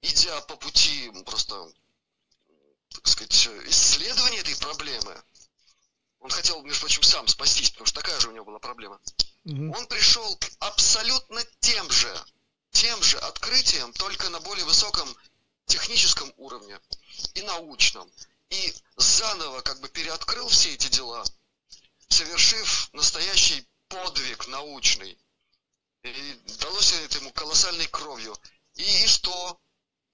идя 0.02 0.40
по 0.42 0.56
пути 0.56 1.10
просто 1.24 1.72
так 2.90 3.06
сказать, 3.06 3.32
исследование 3.68 4.40
этой 4.40 4.56
проблемы. 4.56 5.22
Он 6.20 6.30
хотел, 6.30 6.62
между 6.62 6.80
прочим, 6.80 7.02
сам 7.02 7.26
спастись, 7.28 7.70
потому 7.70 7.86
что 7.86 8.00
такая 8.00 8.20
же 8.20 8.28
у 8.28 8.32
него 8.32 8.44
была 8.44 8.58
проблема. 8.58 9.00
Угу. 9.44 9.74
Он 9.76 9.86
пришел 9.86 10.36
к 10.36 10.50
абсолютно 10.58 11.42
тем 11.60 11.90
же, 11.90 12.24
тем 12.72 13.02
же 13.02 13.18
открытиям, 13.18 13.92
только 13.94 14.28
на 14.28 14.40
более 14.40 14.64
высоком 14.66 15.16
техническом 15.66 16.32
уровне 16.36 16.78
и 17.34 17.42
научном. 17.42 18.10
И 18.50 18.74
заново 18.96 19.60
как 19.62 19.80
бы 19.80 19.88
переоткрыл 19.88 20.48
все 20.48 20.74
эти 20.74 20.88
дела, 20.88 21.24
совершив 22.08 22.92
настоящий 22.92 23.66
подвиг 23.88 24.46
научный. 24.48 25.16
И 26.02 26.40
далось 26.58 26.92
это 26.92 27.18
ему 27.18 27.30
колоссальной 27.32 27.86
кровью. 27.86 28.36
И, 28.74 28.82
и 28.82 29.06
что? 29.06 29.58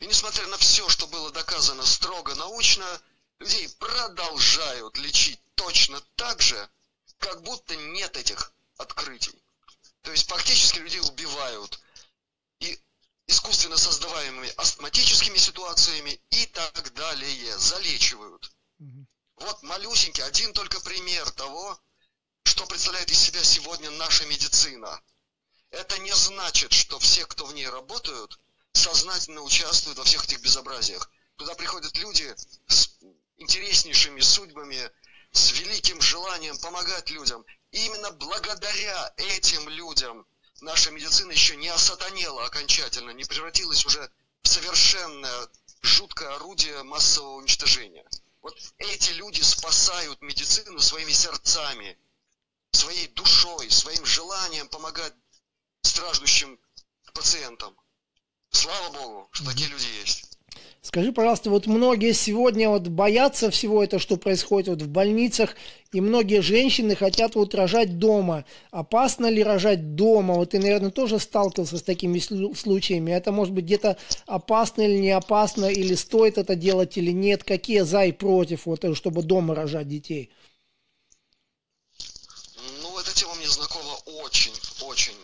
И 0.00 0.06
несмотря 0.06 0.46
на 0.48 0.58
все, 0.58 0.88
что 0.88 1.06
было 1.06 1.30
доказано 1.32 1.84
строго 1.84 2.34
научно, 2.34 3.02
людей 3.38 3.68
продолжают 3.78 4.98
лечить 4.98 5.40
точно 5.54 6.00
так 6.16 6.40
же, 6.42 6.70
как 7.18 7.42
будто 7.42 7.74
нет 7.76 8.16
этих 8.16 8.52
открытий. 8.76 9.42
То 10.02 10.10
есть 10.12 10.28
фактически 10.28 10.78
людей 10.78 11.00
убивают 11.00 11.80
и 12.60 12.78
искусственно 13.26 13.76
создаваемыми 13.76 14.52
астматическими 14.56 15.38
ситуациями 15.38 16.20
и 16.30 16.46
так 16.46 16.92
далее, 16.94 17.58
залечивают. 17.58 18.52
Вот 19.36 19.62
малюсенький, 19.62 20.22
один 20.22 20.52
только 20.52 20.80
пример 20.80 21.30
того, 21.32 21.78
что 22.44 22.66
представляет 22.66 23.10
из 23.10 23.18
себя 23.18 23.42
сегодня 23.42 23.90
наша 23.90 24.24
медицина. 24.26 25.02
Это 25.70 25.98
не 25.98 26.12
значит, 26.12 26.72
что 26.72 26.98
все, 26.98 27.26
кто 27.26 27.44
в 27.44 27.54
ней 27.54 27.68
работают, 27.68 28.38
сознательно 28.76 29.40
участвуют 29.40 29.98
во 29.98 30.04
всех 30.04 30.24
этих 30.24 30.40
безобразиях. 30.40 31.10
Туда 31.36 31.54
приходят 31.54 31.96
люди 31.98 32.34
с 32.68 32.90
интереснейшими 33.38 34.20
судьбами, 34.20 34.90
с 35.32 35.52
великим 35.52 36.00
желанием 36.00 36.56
помогать 36.58 37.10
людям. 37.10 37.44
И 37.72 37.84
именно 37.86 38.10
благодаря 38.12 39.12
этим 39.16 39.68
людям 39.68 40.26
наша 40.60 40.90
медицина 40.90 41.32
еще 41.32 41.56
не 41.56 41.68
осатанела 41.68 42.44
окончательно, 42.44 43.10
не 43.10 43.24
превратилась 43.24 43.84
уже 43.84 44.10
в 44.42 44.48
совершенное 44.48 45.48
жуткое 45.82 46.34
орудие 46.36 46.82
массового 46.84 47.36
уничтожения. 47.36 48.06
Вот 48.42 48.56
эти 48.78 49.10
люди 49.10 49.42
спасают 49.42 50.22
медицину 50.22 50.78
своими 50.80 51.12
сердцами, 51.12 51.98
своей 52.70 53.08
душой, 53.08 53.70
своим 53.70 54.04
желанием 54.06 54.68
помогать 54.68 55.14
страждущим 55.82 56.58
пациентам. 57.12 57.76
Слава 58.50 58.92
Богу, 58.92 59.28
что 59.32 59.46
такие 59.46 59.68
люди 59.68 59.86
есть. 60.00 60.24
Скажи, 60.86 61.12
пожалуйста, 61.12 61.50
вот 61.50 61.66
многие 61.66 62.12
сегодня 62.12 62.70
вот 62.70 62.86
боятся 62.86 63.50
всего 63.50 63.82
этого, 63.82 64.00
что 64.00 64.16
происходит 64.16 64.68
вот 64.68 64.82
в 64.82 64.88
больницах, 64.88 65.56
и 65.92 66.00
многие 66.00 66.42
женщины 66.42 66.94
хотят 66.94 67.34
вот 67.34 67.56
рожать 67.56 67.98
дома. 67.98 68.44
Опасно 68.70 69.26
ли 69.28 69.42
рожать 69.42 69.96
дома? 69.96 70.34
Вот 70.34 70.50
ты, 70.50 70.60
наверное, 70.60 70.92
тоже 70.92 71.18
сталкивался 71.18 71.78
с 71.78 71.82
такими 71.82 72.20
случаями. 72.54 73.10
Это 73.10 73.32
может 73.32 73.52
быть 73.52 73.64
где-то 73.64 73.98
опасно 74.26 74.82
или 74.82 74.98
не 74.98 75.10
опасно, 75.10 75.64
или 75.64 75.96
стоит 75.96 76.38
это 76.38 76.54
делать 76.54 76.96
или 76.96 77.10
нет? 77.10 77.42
Какие 77.42 77.80
за 77.80 78.04
и 78.04 78.12
против, 78.12 78.66
вот, 78.66 78.84
чтобы 78.96 79.22
дома 79.22 79.56
рожать 79.56 79.88
детей? 79.88 80.30
Ну, 82.80 82.96
эта 83.00 83.12
тема 83.12 83.34
мне 83.34 83.48
знакома 83.48 83.98
очень, 84.22 84.52
очень 84.82 85.14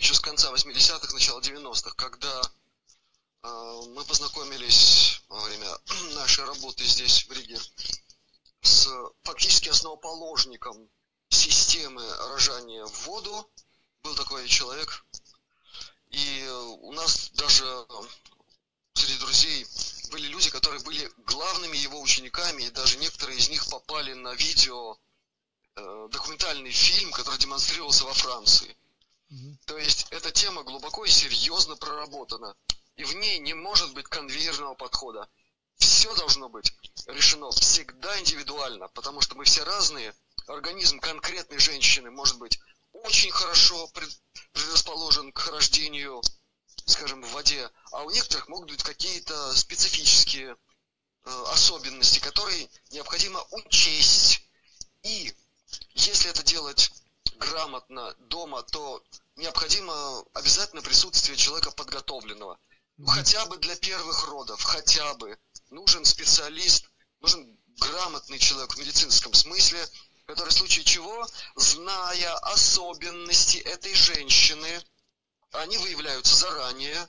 еще 0.00 0.14
с 0.14 0.20
конца 0.20 0.50
80-х, 0.50 1.12
начала 1.12 1.40
90-х, 1.40 1.92
когда 1.96 2.42
э, 3.42 3.82
мы 3.94 4.02
познакомились 4.04 5.20
во 5.28 5.40
время 5.42 5.68
нашей 6.14 6.44
работы 6.44 6.84
здесь, 6.86 7.26
в 7.26 7.32
Риге, 7.32 7.58
с 8.62 8.88
фактически 9.24 9.68
основоположником 9.68 10.88
системы 11.28 12.02
рожания 12.30 12.84
в 12.86 13.06
воду. 13.06 13.50
Был 14.02 14.14
такой 14.14 14.48
человек. 14.48 15.04
И 16.08 16.48
у 16.80 16.92
нас 16.92 17.30
даже 17.34 17.64
среди 18.94 19.10
среди 19.10 19.18
друзей 19.18 19.66
были 20.10 20.28
люди, 20.28 20.48
которые 20.48 20.82
были 20.82 21.12
главными 21.26 21.76
его 21.76 22.00
учениками, 22.00 22.62
и 22.62 22.70
даже 22.70 22.96
некоторые 22.96 23.38
из 23.38 23.50
них 23.50 23.68
попали 23.68 24.14
на 24.14 24.32
видео 24.34 24.98
э, 25.76 26.08
документальный 26.10 26.72
фильм, 26.72 27.12
который 27.12 27.38
демонстрировался 27.38 28.04
во 28.04 28.14
Франции. 28.14 28.76
То 29.66 29.78
есть 29.78 30.06
эта 30.10 30.30
тема 30.30 30.62
глубоко 30.64 31.04
и 31.04 31.10
серьезно 31.10 31.76
проработана, 31.76 32.56
и 32.96 33.04
в 33.04 33.14
ней 33.14 33.38
не 33.38 33.54
может 33.54 33.94
быть 33.94 34.06
конвейерного 34.06 34.74
подхода. 34.74 35.28
Все 35.76 36.14
должно 36.14 36.48
быть 36.48 36.72
решено 37.06 37.50
всегда 37.52 38.18
индивидуально, 38.20 38.88
потому 38.88 39.20
что 39.20 39.36
мы 39.36 39.44
все 39.44 39.62
разные. 39.64 40.14
Организм 40.46 40.98
конкретной 40.98 41.58
женщины 41.58 42.10
может 42.10 42.38
быть 42.38 42.58
очень 42.92 43.30
хорошо 43.30 43.88
предрасположен 43.88 45.32
к 45.32 45.46
рождению 45.46 46.20
скажем, 46.86 47.22
в 47.22 47.32
воде, 47.32 47.70
а 47.92 48.02
у 48.02 48.10
некоторых 48.10 48.48
могут 48.48 48.70
быть 48.70 48.82
какие-то 48.82 49.54
специфические 49.54 50.56
э, 51.24 51.44
особенности, 51.52 52.18
которые 52.18 52.68
необходимо 52.90 53.44
учесть. 53.50 54.42
И 55.02 55.34
если 55.94 56.30
это 56.30 56.42
делать 56.42 56.90
грамотно 57.36 58.14
дома, 58.18 58.62
то 58.62 59.02
необходимо 59.40 60.24
обязательно 60.34 60.82
присутствие 60.82 61.36
человека 61.36 61.70
подготовленного. 61.72 62.58
Ну, 62.96 63.06
хотя 63.06 63.44
бы 63.46 63.56
для 63.56 63.74
первых 63.76 64.28
родов, 64.28 64.62
хотя 64.62 65.14
бы. 65.14 65.38
Нужен 65.70 66.04
специалист, 66.04 66.84
нужен 67.20 67.58
грамотный 67.78 68.38
человек 68.38 68.74
в 68.74 68.78
медицинском 68.78 69.32
смысле, 69.34 69.84
который 70.26 70.50
в 70.50 70.52
случае 70.54 70.84
чего, 70.84 71.26
зная 71.56 72.34
особенности 72.38 73.58
этой 73.58 73.94
женщины, 73.94 74.84
они 75.52 75.78
выявляются 75.78 76.36
заранее, 76.36 77.08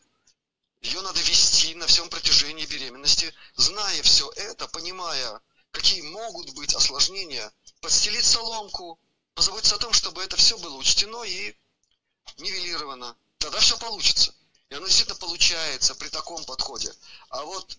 ее 0.81 1.01
надо 1.01 1.19
вести 1.21 1.75
на 1.75 1.85
всем 1.87 2.09
протяжении 2.09 2.65
беременности, 2.65 3.33
зная 3.55 4.01
все 4.01 4.31
это, 4.35 4.67
понимая, 4.67 5.41
какие 5.71 6.01
могут 6.01 6.51
быть 6.55 6.73
осложнения, 6.73 7.51
подстелить 7.81 8.25
соломку, 8.25 8.99
позаботиться 9.35 9.75
о 9.75 9.79
том, 9.79 9.93
чтобы 9.93 10.23
это 10.23 10.37
все 10.37 10.57
было 10.57 10.75
учтено 10.77 11.23
и 11.23 11.55
нивелировано. 12.37 13.15
Тогда 13.37 13.59
все 13.59 13.77
получится. 13.77 14.33
И 14.69 14.75
оно 14.75 14.85
действительно 14.87 15.17
получается 15.17 15.95
при 15.95 16.07
таком 16.09 16.43
подходе. 16.45 16.93
А 17.29 17.43
вот 17.43 17.77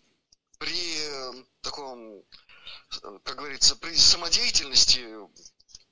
при 0.59 0.99
э, 0.99 1.45
таком, 1.63 2.19
э, 2.19 3.19
как 3.25 3.37
говорится, 3.37 3.77
при 3.77 3.97
самодеятельности 3.97 5.07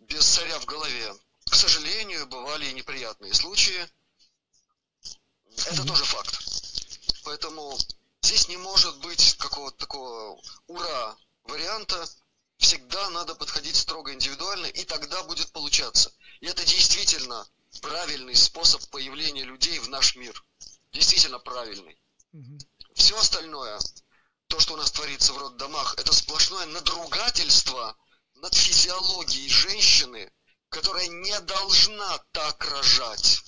без 0.01 0.27
царя 0.27 0.59
в 0.59 0.67
голове, 0.67 1.15
к 1.49 1.55
сожалению, 1.55 2.27
бывали 2.27 2.67
и 2.67 2.75
неприятные 2.75 3.33
случаи. 3.33 3.89
Это 5.67 5.87
тоже 5.87 6.05
факт. 6.05 6.39
Поэтому 7.25 7.79
здесь 8.23 8.49
не 8.49 8.57
может 8.57 8.99
быть 8.99 9.37
какого-то 9.39 9.77
такого 9.79 10.41
ура 10.67 11.17
варианта. 11.45 12.09
Всегда 12.59 13.09
надо 13.11 13.35
подходить 13.35 13.77
строго 13.77 14.13
индивидуально, 14.13 14.67
и 14.67 14.85
тогда 14.85 15.23
будет 15.23 15.51
получаться. 15.51 16.13
И 16.41 16.47
это 16.47 16.65
действительно 16.65 17.47
правильный 17.81 18.37
способ 18.37 18.85
появления 18.91 19.45
людей 19.45 19.79
в 19.79 19.89
наш 19.89 20.17
мир. 20.17 20.45
Действительно 20.93 21.39
правильный. 21.39 22.01
Все 22.95 23.19
остальное, 23.19 23.79
то, 24.49 24.59
что 24.59 24.75
у 24.75 24.77
нас 24.77 24.91
творится 24.91 25.33
в 25.33 25.39
роддомах, 25.39 25.95
это 25.99 26.13
сплошное 26.13 26.67
надругательство 26.67 27.97
над 28.35 28.55
физиологией 28.55 29.49
женщины, 29.49 30.31
которая 30.69 31.07
не 31.07 31.39
должна 31.41 32.19
так 32.33 32.65
рожать. 32.67 33.43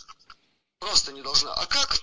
Просто 0.78 1.12
не 1.12 1.22
должна. 1.22 1.52
А 1.54 1.66
как? 1.66 2.00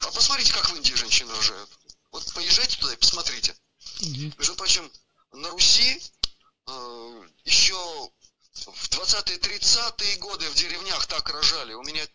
А 0.00 0.10
посмотрите, 0.10 0.52
как 0.52 0.70
в 0.70 0.76
Индии 0.76 0.94
женщины 0.94 1.34
рожают. 1.34 1.70
Вот 2.12 2.32
поезжайте 2.34 2.78
туда 2.78 2.94
и 2.94 2.96
посмотрите. 2.96 3.54
Угу. 4.00 4.32
Между 4.38 4.54
прочим, 4.54 4.90
на 5.32 5.50
Руси 5.50 6.00
э, 6.66 7.28
еще 7.44 8.10
в 8.66 8.88
20-е, 8.90 9.38
30-е 9.38 10.16
годы 10.16 10.48
в 10.50 10.54
деревнях 10.54 11.06
так 11.06 11.28
рожали. 11.30 11.74
У 11.74 11.82
меня 11.82 12.06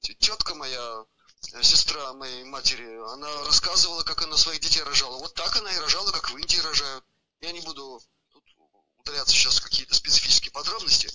тетка 0.00 0.54
моя, 0.54 1.04
э, 1.52 1.62
сестра 1.62 2.12
моей 2.12 2.44
матери, 2.44 2.86
она 3.12 3.44
рассказывала, 3.44 4.02
как 4.02 4.22
она 4.22 4.36
своих 4.36 4.60
детей 4.60 4.82
рожала. 4.82 5.18
Вот 5.18 5.34
так 5.34 5.56
она 5.56 5.72
и 5.72 5.78
рожала, 5.78 6.10
как 6.12 6.30
в 6.30 6.36
Индии 6.36 6.58
рожают. 6.58 7.04
Я 7.40 7.52
не 7.52 7.60
буду 7.60 8.02
тут 8.30 8.44
удаляться 8.98 9.34
сейчас 9.34 9.60
какие-то 9.60 9.94
специфические 9.94 10.50
подробности. 10.52 11.10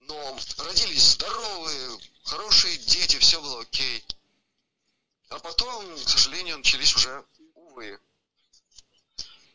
Но 0.00 0.38
родились 0.58 1.12
здоровые, 1.12 1.98
хорошие 2.24 2.76
дети, 2.78 3.18
все 3.18 3.40
было 3.40 3.62
окей. 3.62 4.04
А 5.28 5.38
потом, 5.38 5.94
к 5.94 6.08
сожалению, 6.08 6.58
начались 6.58 6.96
уже, 6.96 7.24
увы, 7.54 8.00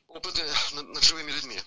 опыты 0.08 0.44
над, 0.74 0.88
над 0.88 1.04
живыми 1.04 1.32
людьми. 1.32 1.62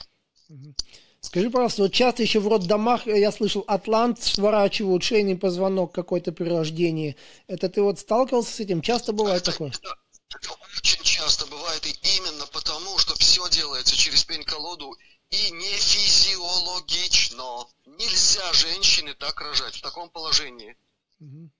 Скажи, 1.28 1.50
пожалуйста, 1.50 1.82
вот 1.82 1.92
часто 1.92 2.22
еще 2.22 2.40
в 2.40 2.48
роддомах, 2.48 3.06
э, 3.06 3.20
я 3.20 3.30
слышал, 3.30 3.62
атлант 3.66 4.22
сворачивают, 4.22 5.02
шейный 5.02 5.36
позвонок 5.36 5.92
какой-то 5.92 6.32
при 6.32 6.48
рождении. 6.48 7.16
Это 7.48 7.68
ты 7.68 7.82
вот 7.82 7.98
сталкивался 7.98 8.50
с 8.50 8.60
этим? 8.60 8.80
Часто 8.80 9.12
бывает 9.12 9.42
это, 9.42 9.52
такое? 9.52 9.68
Это, 9.68 9.94
это 10.34 10.52
очень 10.78 11.02
часто 11.02 11.44
бывает, 11.44 11.84
и 11.84 12.16
именно 12.16 12.46
потому, 12.46 12.96
что 12.96 13.14
все 13.16 13.46
делается 13.50 13.94
через 13.94 14.24
пень-колоду 14.24 14.96
и 15.28 15.50
не 15.50 15.70
физиологично. 15.70 17.66
Нельзя 17.84 18.50
женщины 18.54 19.12
так 19.12 19.38
рожать 19.42 19.74
в 19.74 19.82
таком 19.82 20.08
положении. 20.08 20.78
Угу. 21.20 21.50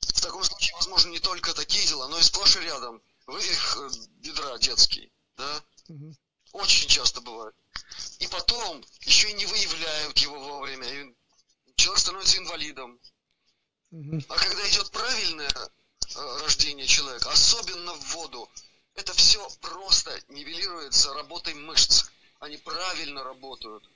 В 0.00 0.20
таком 0.22 0.42
случае, 0.42 0.74
возможно, 0.76 1.10
не 1.10 1.20
только 1.20 1.52
такие 1.52 1.86
дела, 1.86 2.08
но 2.08 2.18
и 2.18 2.22
сплошь 2.22 2.56
и 2.56 2.60
рядом. 2.60 3.02
Вывих 3.26 3.76
э, 3.76 3.90
бедра 4.22 4.56
детский, 4.56 5.12
да? 5.36 5.62
Угу. 5.90 6.14
Очень 6.52 6.88
часто 6.88 7.20
бывает. 7.20 7.54
И 8.18 8.26
потом 8.28 8.84
еще 9.00 9.30
и 9.30 9.34
не 9.34 9.46
выявляют 9.46 10.18
его 10.18 10.38
вовремя. 10.38 10.86
И 10.88 11.14
человек 11.76 12.00
становится 12.00 12.38
инвалидом. 12.38 13.00
Угу. 13.90 14.22
А 14.28 14.36
когда 14.36 14.68
идет 14.68 14.90
правильное 14.90 15.50
э, 15.50 16.38
рождение 16.42 16.86
человека, 16.86 17.30
особенно 17.30 17.92
в 17.94 18.14
воду, 18.14 18.48
это 18.94 19.12
все 19.14 19.46
просто 19.60 20.18
нивелируется 20.28 21.12
работой 21.14 21.54
мышц. 21.54 22.04
Они 22.40 22.56
правильно 22.56 23.22
работают 23.22 23.88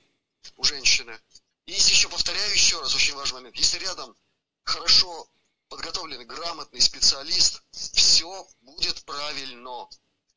у 0.55 0.63
женщины. 0.63 1.19
И 1.65 1.73
если 1.73 1.91
еще, 1.91 2.09
повторяю 2.09 2.51
еще 2.53 2.79
раз, 2.79 2.95
очень 2.95 3.15
важный 3.15 3.39
момент, 3.39 3.55
если 3.57 3.79
рядом 3.79 4.15
хорошо 4.63 5.29
подготовленный, 5.69 6.25
грамотный 6.25 6.81
специалист, 6.81 7.61
все 7.71 8.47
будет 8.61 9.03
правильно. 9.03 9.61
Но 9.61 9.89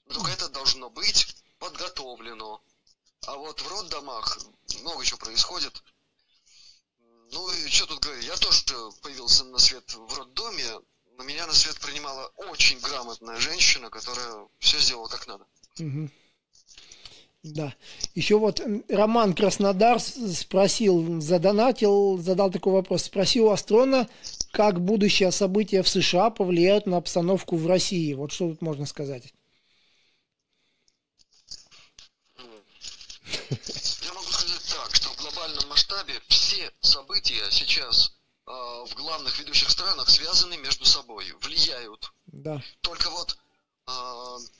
только 0.08 0.32
это 0.32 0.48
должно 0.48 0.90
быть 0.90 1.36
подготовлено. 1.58 2.62
А 3.26 3.36
вот 3.36 3.60
в 3.60 3.68
роддомах 3.68 4.38
много 4.80 5.04
чего 5.04 5.18
происходит. 5.18 5.82
Ну 7.32 7.50
и 7.52 7.68
что 7.68 7.86
тут 7.86 8.00
говорить, 8.00 8.26
я 8.26 8.36
тоже 8.36 8.62
появился 9.02 9.44
на 9.44 9.58
свет 9.58 9.84
в 9.94 10.18
роддоме, 10.18 10.64
но 11.16 11.24
меня 11.24 11.46
на 11.46 11.52
свет 11.52 11.78
принимала 11.80 12.26
очень 12.36 12.80
грамотная 12.80 13.36
женщина, 13.36 13.90
которая 13.90 14.48
все 14.58 14.78
сделала 14.78 15.06
как 15.08 15.26
надо. 15.26 15.46
Угу. 15.78 16.10
Да. 17.42 17.74
Еще 18.14 18.38
вот 18.38 18.60
Роман 18.88 19.34
Краснодар 19.34 19.98
спросил, 20.00 21.20
задонатил, 21.20 22.18
задал 22.18 22.50
такой 22.50 22.74
вопрос. 22.74 23.04
Спросил 23.04 23.50
Астрона, 23.50 24.08
как 24.50 24.80
будущее 24.80 25.30
события 25.30 25.82
в 25.82 25.88
США 25.88 26.30
повлияют 26.30 26.86
на 26.86 26.98
обстановку 26.98 27.56
в 27.56 27.66
России. 27.66 28.12
Вот 28.12 28.32
что 28.32 28.50
тут 28.50 28.60
можно 28.60 28.84
сказать? 28.84 29.32
Я 34.02 34.12
могу 34.14 34.30
сказать 34.30 34.62
так, 34.68 34.94
что 34.94 35.08
в 35.10 35.16
глобальном 35.16 35.68
масштабе 35.68 36.20
все 36.28 36.72
события 36.80 37.50
сейчас 37.50 38.12
э, 38.46 38.50
в 38.50 38.94
главных 38.94 39.38
ведущих 39.38 39.70
странах 39.70 40.08
связаны 40.08 40.56
между 40.56 40.84
собой, 40.84 41.32
влияют. 41.40 42.12
Да. 42.26 42.62
Только 42.80 43.10
вот 43.10 43.36
э, 43.86 43.90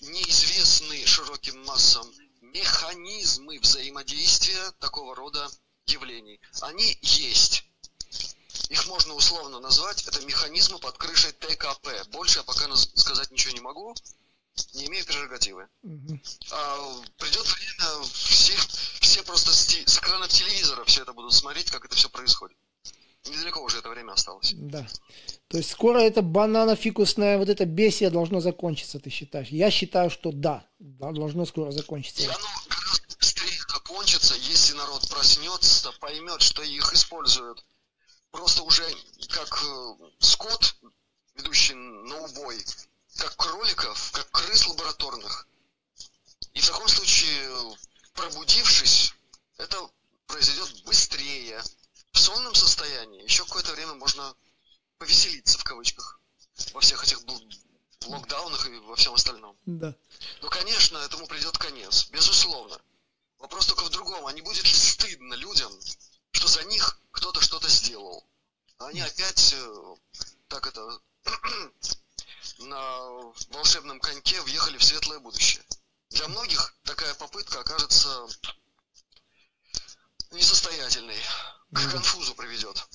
неизвестны 0.00 1.06
широким 1.06 1.64
массам 1.64 2.06
механизмы 2.40 3.58
взаимодействия 3.60 4.72
такого 4.80 5.14
рода 5.14 5.48
явлений. 5.86 6.40
Они 6.60 6.98
есть. 7.02 7.64
Их 8.68 8.86
можно 8.86 9.14
условно 9.14 9.58
назвать, 9.58 10.06
это 10.06 10.24
механизмы 10.24 10.78
под 10.78 10.96
крышей 10.96 11.32
ТКП. 11.32 11.88
Больше 12.10 12.38
я 12.38 12.44
пока 12.44 12.74
сказать 12.76 13.30
ничего 13.32 13.52
не 13.52 13.60
могу, 13.60 13.94
не 14.74 14.86
имею 14.86 15.04
прерогативы. 15.04 15.68
Угу. 15.82 16.20
А, 16.52 17.02
придет 17.18 17.46
время, 17.46 18.04
все, 18.12 18.54
все 19.00 19.22
просто 19.24 19.52
с, 19.52 19.66
с 19.66 19.98
экранов 19.98 20.28
телевизора 20.28 20.84
все 20.84 21.02
это 21.02 21.12
будут 21.12 21.34
смотреть, 21.34 21.70
как 21.70 21.84
это 21.84 21.96
все 21.96 22.08
происходит. 22.08 22.56
Недалеко 23.26 23.60
уже 23.60 23.78
это 23.78 23.88
время 23.90 24.12
осталось. 24.12 24.52
Да. 24.54 24.86
То 25.48 25.58
есть 25.58 25.70
скоро 25.70 25.89
это 26.00 26.22
банано-фикусное 26.22 27.38
вот 27.38 27.48
это 27.48 27.64
бесие 27.64 28.10
должно 28.10 28.40
закончиться, 28.40 28.98
ты 28.98 29.10
считаешь? 29.10 29.48
Я 29.48 29.70
считаю, 29.70 30.10
что 30.10 30.32
да, 30.32 30.66
должно 30.78 31.44
скоро 31.46 31.70
закончиться. 31.70 32.22
И 32.22 32.26
оно 32.26 32.48
быстрее 33.18 33.60
закончится, 33.68 34.34
если 34.34 34.74
народ 34.74 35.08
проснется, 35.08 35.92
поймет, 36.00 36.42
что 36.42 36.62
их 36.62 36.92
используют 36.92 37.64
просто 38.30 38.62
уже 38.62 38.84
как 39.28 39.62
э, 39.64 39.94
скот, 40.18 40.76
ведущий 41.34 41.74
на 41.74 42.24
убой, 42.24 42.58
как 43.16 43.36
кроликов, 43.36 44.10
как 44.12 44.30
крыс 44.30 44.66
лабораторных. 44.68 45.46
И 46.54 46.60
в 46.60 46.66
таком 46.66 46.88
случае, 46.88 47.76
пробудившись, 48.14 49.14
это 49.58 49.76
произойдет 50.26 50.84
быстрее. 50.84 51.62
В 52.12 52.18
сонном 52.18 52.54
состоянии 52.54 53.22
еще 53.22 53.44
какое-то 53.44 53.72
время 53.72 53.94
можно 53.94 54.34
повеселиться 55.00 55.58
в 55.58 55.64
кавычках 55.64 56.20
во 56.74 56.80
всех 56.80 57.02
этих 57.02 57.18
локдаунах 58.06 58.66
и 58.68 58.78
во 58.80 58.96
всем 58.96 59.14
остальном. 59.14 59.56
Да. 59.64 59.94
Ну, 60.42 60.50
конечно, 60.50 60.98
этому 60.98 61.26
придет 61.26 61.56
конец, 61.56 62.08
безусловно. 62.10 62.78
Вопрос 63.38 63.66
только 63.66 63.84
в 63.84 63.88
другом. 63.88 64.26
А 64.26 64.32
не 64.32 64.42
будет 64.42 64.62
ли 64.62 64.74
стыдно 64.74 65.34
людям, 65.34 65.72
что 66.32 66.48
за 66.48 66.64
них 66.64 67.00
кто-то 67.12 67.40
что-то 67.40 67.68
сделал? 67.68 68.26
А 68.76 68.88
они 68.88 69.00
опять, 69.00 69.54
э, 69.54 69.96
так 70.48 70.66
это, 70.66 71.00
на 72.58 73.32
волшебном 73.48 74.00
коньке 74.00 74.40
въехали 74.42 74.76
в 74.76 74.84
светлое 74.84 75.18
будущее. 75.18 75.64
Для 76.10 76.28
многих 76.28 76.74
такая 76.84 77.14
попытка 77.14 77.60
окажется 77.60 78.26
несостоятельной, 80.30 81.18
к 81.72 81.90
конфузу 81.90 82.34
приведет. 82.34 82.86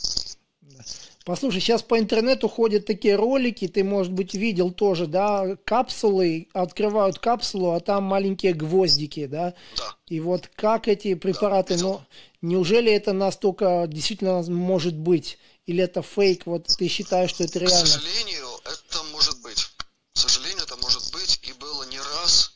Послушай, 1.26 1.60
сейчас 1.60 1.82
по 1.82 1.98
интернету 1.98 2.48
ходят 2.48 2.86
такие 2.86 3.16
ролики, 3.16 3.68
ты, 3.68 3.84
может 3.84 4.14
быть, 4.14 4.36
видел 4.36 4.72
тоже, 4.72 5.08
да, 5.08 5.58
капсулы, 5.66 6.50
открывают 6.54 7.18
капсулу, 7.18 7.72
а 7.72 7.80
там 7.80 8.04
маленькие 8.04 8.54
гвоздики, 8.54 9.26
да? 9.26 9.56
Да. 9.76 9.96
И 10.06 10.20
вот 10.20 10.48
как 10.56 10.88
эти 10.88 11.16
препараты, 11.16 11.78
да, 11.78 11.84
ну, 11.84 12.02
неужели 12.44 12.92
это 12.92 13.12
настолько 13.12 13.86
действительно 13.88 14.44
может 14.44 14.94
быть? 14.94 15.40
Или 15.66 15.84
это 15.84 16.04
фейк? 16.04 16.46
Вот 16.46 16.68
ты 16.68 16.88
считаешь, 16.88 17.32
что 17.32 17.44
это 17.44 17.58
реально? 17.58 17.82
К 17.82 17.88
сожалению, 17.88 18.48
это 18.64 19.04
может 19.12 19.42
быть. 19.42 19.68
К 20.14 20.18
сожалению, 20.20 20.64
это 20.64 20.78
может 20.78 21.12
быть 21.12 21.40
и 21.42 21.54
было 21.54 21.86
не 21.86 21.98
раз. 21.98 22.54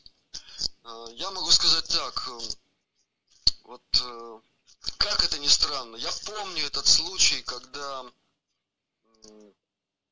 Э, 0.84 1.06
я 1.16 1.28
могу 1.32 1.50
сказать 1.50 1.88
так, 1.88 2.28
э, 2.28 2.38
вот 3.64 3.82
э, 4.00 4.38
как 4.96 5.24
это 5.24 5.40
ни 5.40 5.48
странно, 5.48 5.96
я 5.96 6.10
помню 6.24 6.64
этот 6.66 6.86
случай, 6.86 7.42
когда 7.42 8.04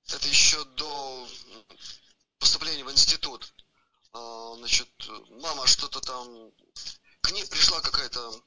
это 0.09 0.29
еще 0.29 0.65
до 0.65 1.29
поступления 2.39 2.85
в 2.85 2.93
институт. 2.93 3.53
А, 4.13 4.55
значит, 4.57 4.89
мама 5.43 5.67
что-то 5.67 6.01
там... 6.01 6.53
К 7.21 7.31
ней 7.33 7.47
пришла 7.47 7.81
какая-то 7.81 8.43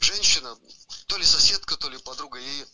женщина, 0.00 0.58
то 1.06 1.16
ли 1.16 1.24
соседка, 1.24 1.76
то 1.76 1.88
ли 1.88 1.98
подруга, 1.98 2.38
и 2.38 2.66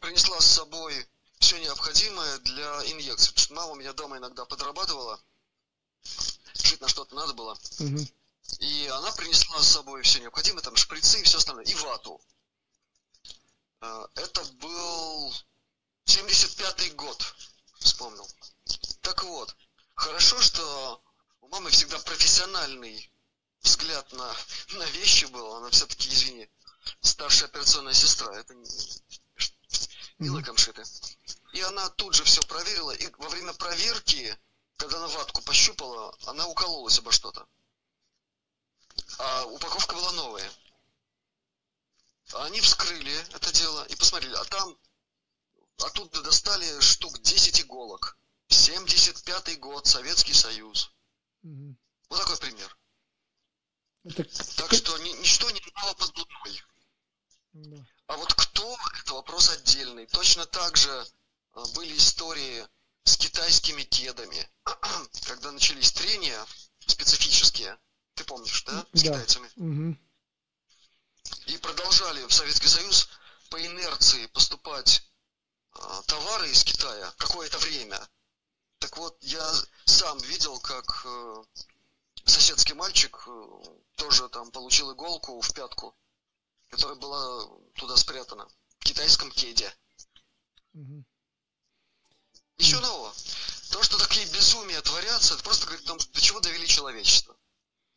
принесла 0.00 0.40
с 0.40 0.46
собой 0.46 1.06
все 1.38 1.58
необходимое 1.60 2.38
для 2.38 2.90
инъекции. 2.90 3.28
Потому 3.28 3.44
что 3.44 3.54
мама 3.54 3.72
у 3.72 3.76
меня 3.76 3.92
дома 3.92 4.18
иногда 4.18 4.44
подрабатывала, 4.44 5.22
жить 6.54 6.80
на 6.80 6.88
что-то 6.88 7.14
надо 7.14 7.34
было. 7.34 7.58
Угу. 7.78 8.06
И 8.60 8.86
она 8.88 9.12
принесла 9.12 9.60
с 9.62 9.68
собой 9.68 10.02
все 10.02 10.20
необходимое, 10.20 10.62
там 10.62 10.76
шприцы 10.76 11.20
и 11.20 11.24
все 11.24 11.38
остальное, 11.38 11.64
и 11.64 11.74
вату. 11.74 12.20
А, 13.80 14.08
это 14.14 14.44
был 14.54 15.34
75-й 16.06 16.90
год, 16.90 17.34
вспомнил. 17.78 18.28
Так 19.00 19.22
вот, 19.24 19.56
хорошо, 19.94 20.40
что 20.40 21.02
у 21.40 21.48
мамы 21.48 21.70
всегда 21.70 21.98
профессиональный 22.00 23.10
взгляд 23.62 24.12
на, 24.12 24.34
на 24.72 24.84
вещи 24.90 25.24
был. 25.26 25.54
Она 25.54 25.70
все-таки, 25.70 26.08
извини, 26.08 26.48
старшая 27.00 27.48
операционная 27.48 27.94
сестра. 27.94 28.34
Это 28.38 28.54
не, 28.54 28.68
не 30.18 30.30
лыкомшиты. 30.30 30.82
И 31.52 31.60
она 31.60 31.88
тут 31.90 32.14
же 32.14 32.24
все 32.24 32.42
проверила. 32.42 32.92
И 32.92 33.08
во 33.18 33.28
время 33.28 33.52
проверки, 33.54 34.36
когда 34.76 34.98
она 34.98 35.08
ватку 35.08 35.42
пощупала, 35.42 36.16
она 36.26 36.46
укололась 36.46 36.98
обо 36.98 37.12
что-то. 37.12 37.46
А 39.18 39.44
упаковка 39.46 39.94
была 39.94 40.12
новая. 40.12 40.50
Они 42.34 42.60
вскрыли 42.60 43.14
это 43.34 43.52
дело 43.52 43.84
и 43.84 43.96
посмотрели, 43.96 44.34
а 44.34 44.44
там 44.44 44.78
оттуда 45.82 46.22
достали 46.22 46.80
штук 46.80 47.20
10 47.20 47.60
иголок. 47.60 48.16
75-й 48.48 49.56
год, 49.56 49.86
Советский 49.86 50.34
Союз. 50.34 50.92
Угу. 51.42 51.76
Вот 52.10 52.20
такой 52.20 52.36
пример. 52.38 52.76
Это... 54.04 54.24
Так 54.56 54.72
что 54.74 54.98
ни, 54.98 55.10
ничто 55.20 55.50
не 55.50 55.62
мало 55.74 55.94
под 55.94 56.16
луной. 56.16 56.62
Да. 57.52 57.86
А 58.06 58.16
вот 58.16 58.34
кто, 58.34 58.76
это 59.00 59.14
вопрос 59.14 59.50
отдельный. 59.50 60.06
Точно 60.06 60.44
так 60.46 60.76
же 60.76 61.06
а, 61.52 61.64
были 61.74 61.96
истории 61.96 62.66
с 63.04 63.16
китайскими 63.16 63.82
кедами, 63.82 64.48
когда 65.26 65.52
начались 65.52 65.92
трения 65.92 66.46
специфические, 66.86 67.78
ты 68.14 68.24
помнишь, 68.24 68.64
да, 68.64 68.86
с 68.92 69.02
да. 69.02 69.08
китайцами? 69.08 69.50
Угу. 69.56 69.98
И 71.46 71.58
продолжали 71.58 72.24
в 72.26 72.32
Советский 72.32 72.68
Союз 72.68 73.08
по 73.50 73.64
инерции 73.64 74.26
поступать 74.26 75.00
а, 75.00 75.11
товары 76.06 76.50
из 76.50 76.64
Китая 76.64 77.12
какое-то 77.18 77.58
время. 77.58 78.00
Так 78.78 78.96
вот, 78.96 79.16
я 79.22 79.54
сам 79.84 80.18
видел, 80.18 80.58
как 80.58 81.02
э, 81.04 81.44
соседский 82.24 82.74
мальчик 82.74 83.16
э, 83.26 83.78
тоже 83.96 84.28
там 84.28 84.50
получил 84.50 84.92
иголку 84.92 85.40
в 85.40 85.54
пятку, 85.54 85.96
которая 86.68 86.96
была 86.96 87.46
туда 87.76 87.96
спрятана, 87.96 88.48
в 88.80 88.84
китайском 88.84 89.30
кеде. 89.30 89.72
Угу. 90.74 91.04
Ничего 92.58 92.80
нового. 92.80 93.14
То, 93.70 93.82
что 93.82 93.98
такие 93.98 94.26
безумия 94.26 94.80
творятся, 94.82 95.34
это 95.34 95.42
просто 95.44 95.66
говорит 95.66 95.84
о 95.84 95.88
том, 95.88 95.98
до 95.98 96.20
чего 96.20 96.40
довели 96.40 96.66
человечество. 96.66 97.36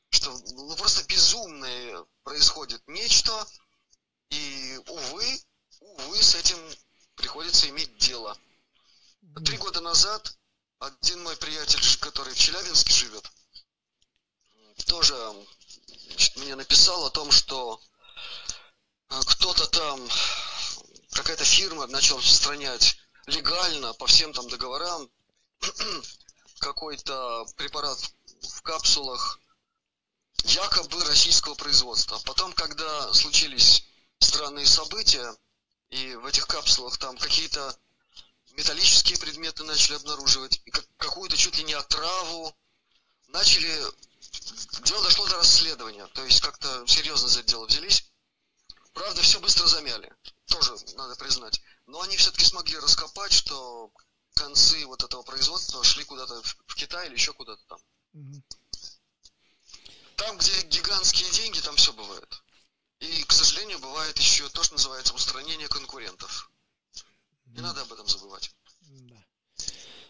Что 0.09 0.31
ну, 0.53 0.75
просто 0.75 1.03
безумное 1.05 2.05
происходит 2.23 2.81
нечто, 2.87 3.47
и, 4.29 4.79
увы, 4.87 5.41
увы, 5.79 6.21
с 6.21 6.35
этим 6.35 6.57
приходится 7.25 7.67
иметь 7.69 7.97
дело. 7.97 8.37
Три 9.43 9.57
года 9.57 9.81
назад 9.81 10.37
один 10.77 11.23
мой 11.23 11.35
приятель, 11.37 11.81
который 11.99 12.31
в 12.35 12.37
Челябинске 12.37 12.93
живет, 12.93 13.31
тоже 14.85 15.15
мне 16.35 16.55
написал 16.55 17.03
о 17.03 17.09
том, 17.09 17.31
что 17.31 17.81
а, 19.09 19.19
кто-то 19.23 19.65
там, 19.65 20.07
какая-то 21.13 21.43
фирма 21.43 21.87
начала 21.87 22.19
распространять 22.19 22.95
легально 23.25 23.95
по 23.95 24.05
всем 24.05 24.31
там 24.31 24.47
договорам 24.47 25.09
какой-то 26.59 27.47
препарат 27.57 27.97
в 28.43 28.61
капсулах 28.61 29.39
якобы 30.43 31.03
российского 31.05 31.55
производства. 31.55 32.19
Потом, 32.23 32.53
когда 32.53 33.11
случились 33.15 33.83
странные 34.19 34.67
события, 34.67 35.35
и 35.95 36.15
в 36.15 36.25
этих 36.25 36.45
капсулах 36.47 36.97
там 36.97 37.17
какие-то 37.17 37.73
металлические 38.51 39.17
предметы 39.17 39.63
начали 39.63 39.95
обнаруживать, 39.95 40.61
и 40.65 40.71
какую-то 40.71 41.37
чуть 41.37 41.57
ли 41.57 41.63
не 41.63 41.73
отраву. 41.73 42.53
Начали... 43.27 43.81
Дело 44.83 45.03
дошло 45.03 45.25
до 45.27 45.37
расследования, 45.37 46.05
то 46.07 46.23
есть 46.25 46.41
как-то 46.41 46.85
серьезно 46.87 47.29
за 47.29 47.39
это 47.39 47.49
дело 47.49 47.65
взялись. 47.65 48.11
Правда, 48.93 49.21
все 49.21 49.39
быстро 49.39 49.67
замяли, 49.67 50.13
тоже 50.47 50.75
надо 50.95 51.15
признать. 51.15 51.61
Но 51.85 52.01
они 52.01 52.17
все-таки 52.17 52.45
смогли 52.45 52.77
раскопать, 52.77 53.31
что 53.31 53.91
концы 54.33 54.85
вот 54.85 55.03
этого 55.03 55.23
производства 55.23 55.83
шли 55.83 56.03
куда-то 56.03 56.41
в 56.67 56.75
Китай 56.75 57.07
или 57.07 57.13
еще 57.13 57.33
куда-то 57.33 57.63
там. 57.67 57.79
Там, 60.17 60.37
где 60.37 60.61
гигантские 60.63 61.29
деньги, 61.31 61.59
там 61.59 61.75
все 61.77 61.93
бывает. 61.93 62.41
И, 63.05 63.23
к 63.23 63.31
сожалению, 63.31 63.79
бывает 63.79 64.17
еще 64.17 64.49
то, 64.49 64.63
что 64.63 64.75
называется 64.75 65.13
устранение 65.13 65.67
конкурентов. 65.67 66.49
Не 67.45 67.61
надо 67.61 67.81
об 67.81 67.93
этом 67.93 68.07
забывать. 68.07 68.51
Да. 68.81 69.23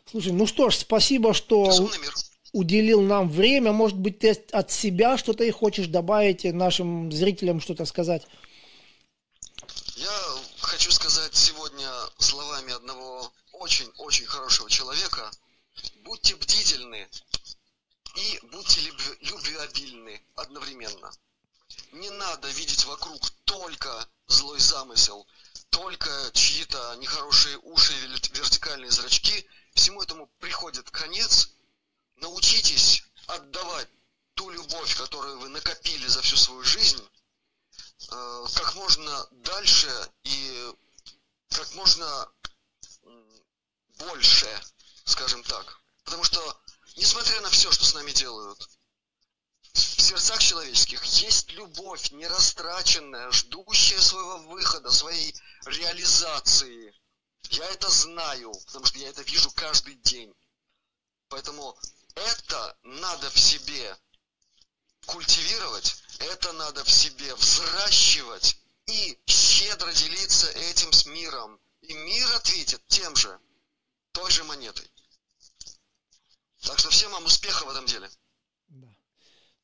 Слушай, 0.09 0.31
ну 0.31 0.47
что 0.47 0.69
ж, 0.69 0.77
спасибо, 0.77 1.33
что 1.33 1.89
уделил 2.53 3.01
нам 3.01 3.29
время. 3.29 3.73
Может 3.73 3.97
быть, 3.97 4.19
ты 4.19 4.31
от 4.31 4.71
себя 4.71 5.17
что-то 5.17 5.43
и 5.43 5.51
хочешь 5.51 5.87
добавить 5.87 6.45
нашим 6.45 7.11
зрителям 7.11 7.59
что-то 7.59 7.85
сказать? 7.85 8.25
Я 9.97 10.37
хочу 10.59 10.91
сказать 10.91 11.35
сегодня 11.35 11.89
словами 12.17 12.73
одного 12.73 13.31
очень-очень 13.51 14.25
хорошего 14.25 14.69
человека. 14.69 15.29
Будьте 16.03 16.35
бдительны 16.35 17.07
и 18.15 18.39
будьте 18.51 18.81
любвеобильны 19.21 20.21
одновременно. 20.35 21.11
Не 21.95 22.09
надо 22.09 22.49
видеть 22.49 22.83
вокруг 22.83 23.29
только 23.45 24.05
злой 24.27 24.59
замысел, 24.59 25.25
только 25.69 26.11
чьи-то 26.33 26.95
нехорошие 26.95 27.57
уши 27.59 27.93
или 28.03 28.19
вертикальные 28.37 28.91
зрачки. 28.91 29.47
Всему 29.75 30.03
этому 30.03 30.27
приходит 30.39 30.91
конец. 30.91 31.51
Научитесь 32.17 33.01
отдавать 33.27 33.87
ту 34.33 34.49
любовь, 34.49 34.93
которую 34.97 35.39
вы 35.39 35.47
накопили 35.47 36.05
за 36.07 36.21
всю 36.21 36.35
свою 36.35 36.63
жизнь, 36.63 37.01
э, 38.09 38.45
как 38.55 38.75
можно 38.75 39.27
дальше 39.31 40.09
и 40.25 40.73
как 41.47 41.73
можно 41.75 42.29
больше, 43.99 44.61
скажем 45.05 45.43
так. 45.43 45.79
Потому 46.03 46.25
что 46.25 46.61
несмотря 46.97 47.39
на 47.39 47.49
все, 47.51 47.71
что 47.71 47.85
с 47.85 47.93
нами 47.93 48.11
делают, 48.11 48.69
в 49.75 50.01
сердцах 50.01 50.39
человеческих 50.39 51.03
есть 51.03 51.51
любовь 51.51 52.11
нерастраченная, 52.11 53.29
ждущая 53.31 53.99
своего 53.99 54.37
выхода, 54.49 54.89
своей 54.89 55.35
реализации. 55.65 56.93
Я 57.49 57.65
это 57.65 57.89
знаю, 57.89 58.53
потому 58.67 58.85
что 58.85 58.97
я 58.99 59.09
это 59.09 59.21
вижу 59.23 59.51
каждый 59.51 59.95
день. 59.95 60.33
Поэтому 61.27 61.77
это 62.15 62.77
надо 62.83 63.29
в 63.29 63.37
себе 63.37 63.97
культивировать, 65.05 66.01
это 66.19 66.53
надо 66.53 66.83
в 66.83 66.91
себе 66.91 67.35
взращивать 67.35 68.57
и 68.85 69.19
щедро 69.27 69.91
делиться 69.91 70.49
этим 70.51 70.93
с 70.93 71.05
миром. 71.05 71.59
И 71.81 71.93
мир 71.93 72.31
ответит 72.33 72.81
тем 72.87 73.15
же, 73.15 73.39
той 74.13 74.31
же 74.31 74.43
монетой. 74.45 74.89
Так 76.61 76.79
что 76.79 76.89
всем 76.89 77.11
вам 77.11 77.25
успеха 77.25 77.65
в 77.65 77.69
этом 77.69 77.85
деле. 77.85 78.09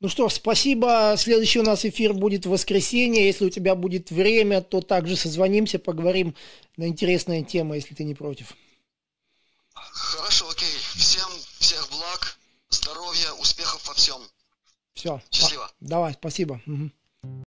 Ну 0.02 0.10
что 0.10 0.30
ж, 0.30 0.34
спасибо. 0.34 1.14
Следующий 1.16 1.60
у 1.60 1.64
нас 1.64 1.86
эфир 1.86 2.14
будет 2.14 2.48
в 2.48 2.50
воскресенье. 2.50 3.24
Если 3.24 3.46
у 3.46 3.50
тебя 3.52 3.76
будет 3.76 4.10
время, 4.10 4.62
то 4.62 4.82
также 4.82 5.16
созвонимся, 5.16 5.78
поговорим 5.78 6.36
на 6.76 6.88
интересные 6.88 7.44
темы, 7.44 7.76
если 7.76 7.94
ты 7.94 8.04
не 8.04 8.16
против. 8.16 8.56
Хорошо, 9.74 10.50
окей. 10.50 10.74
Всем 10.96 11.30
всех 11.60 11.88
благ, 11.92 12.40
здоровья, 12.70 13.32
успехов 13.40 13.88
во 13.88 13.94
всем. 13.94 14.20
Все. 14.96 15.22
Счастливо. 15.30 15.72
Давай, 15.80 16.14
спасибо. 16.14 16.60
Угу. 16.66 16.90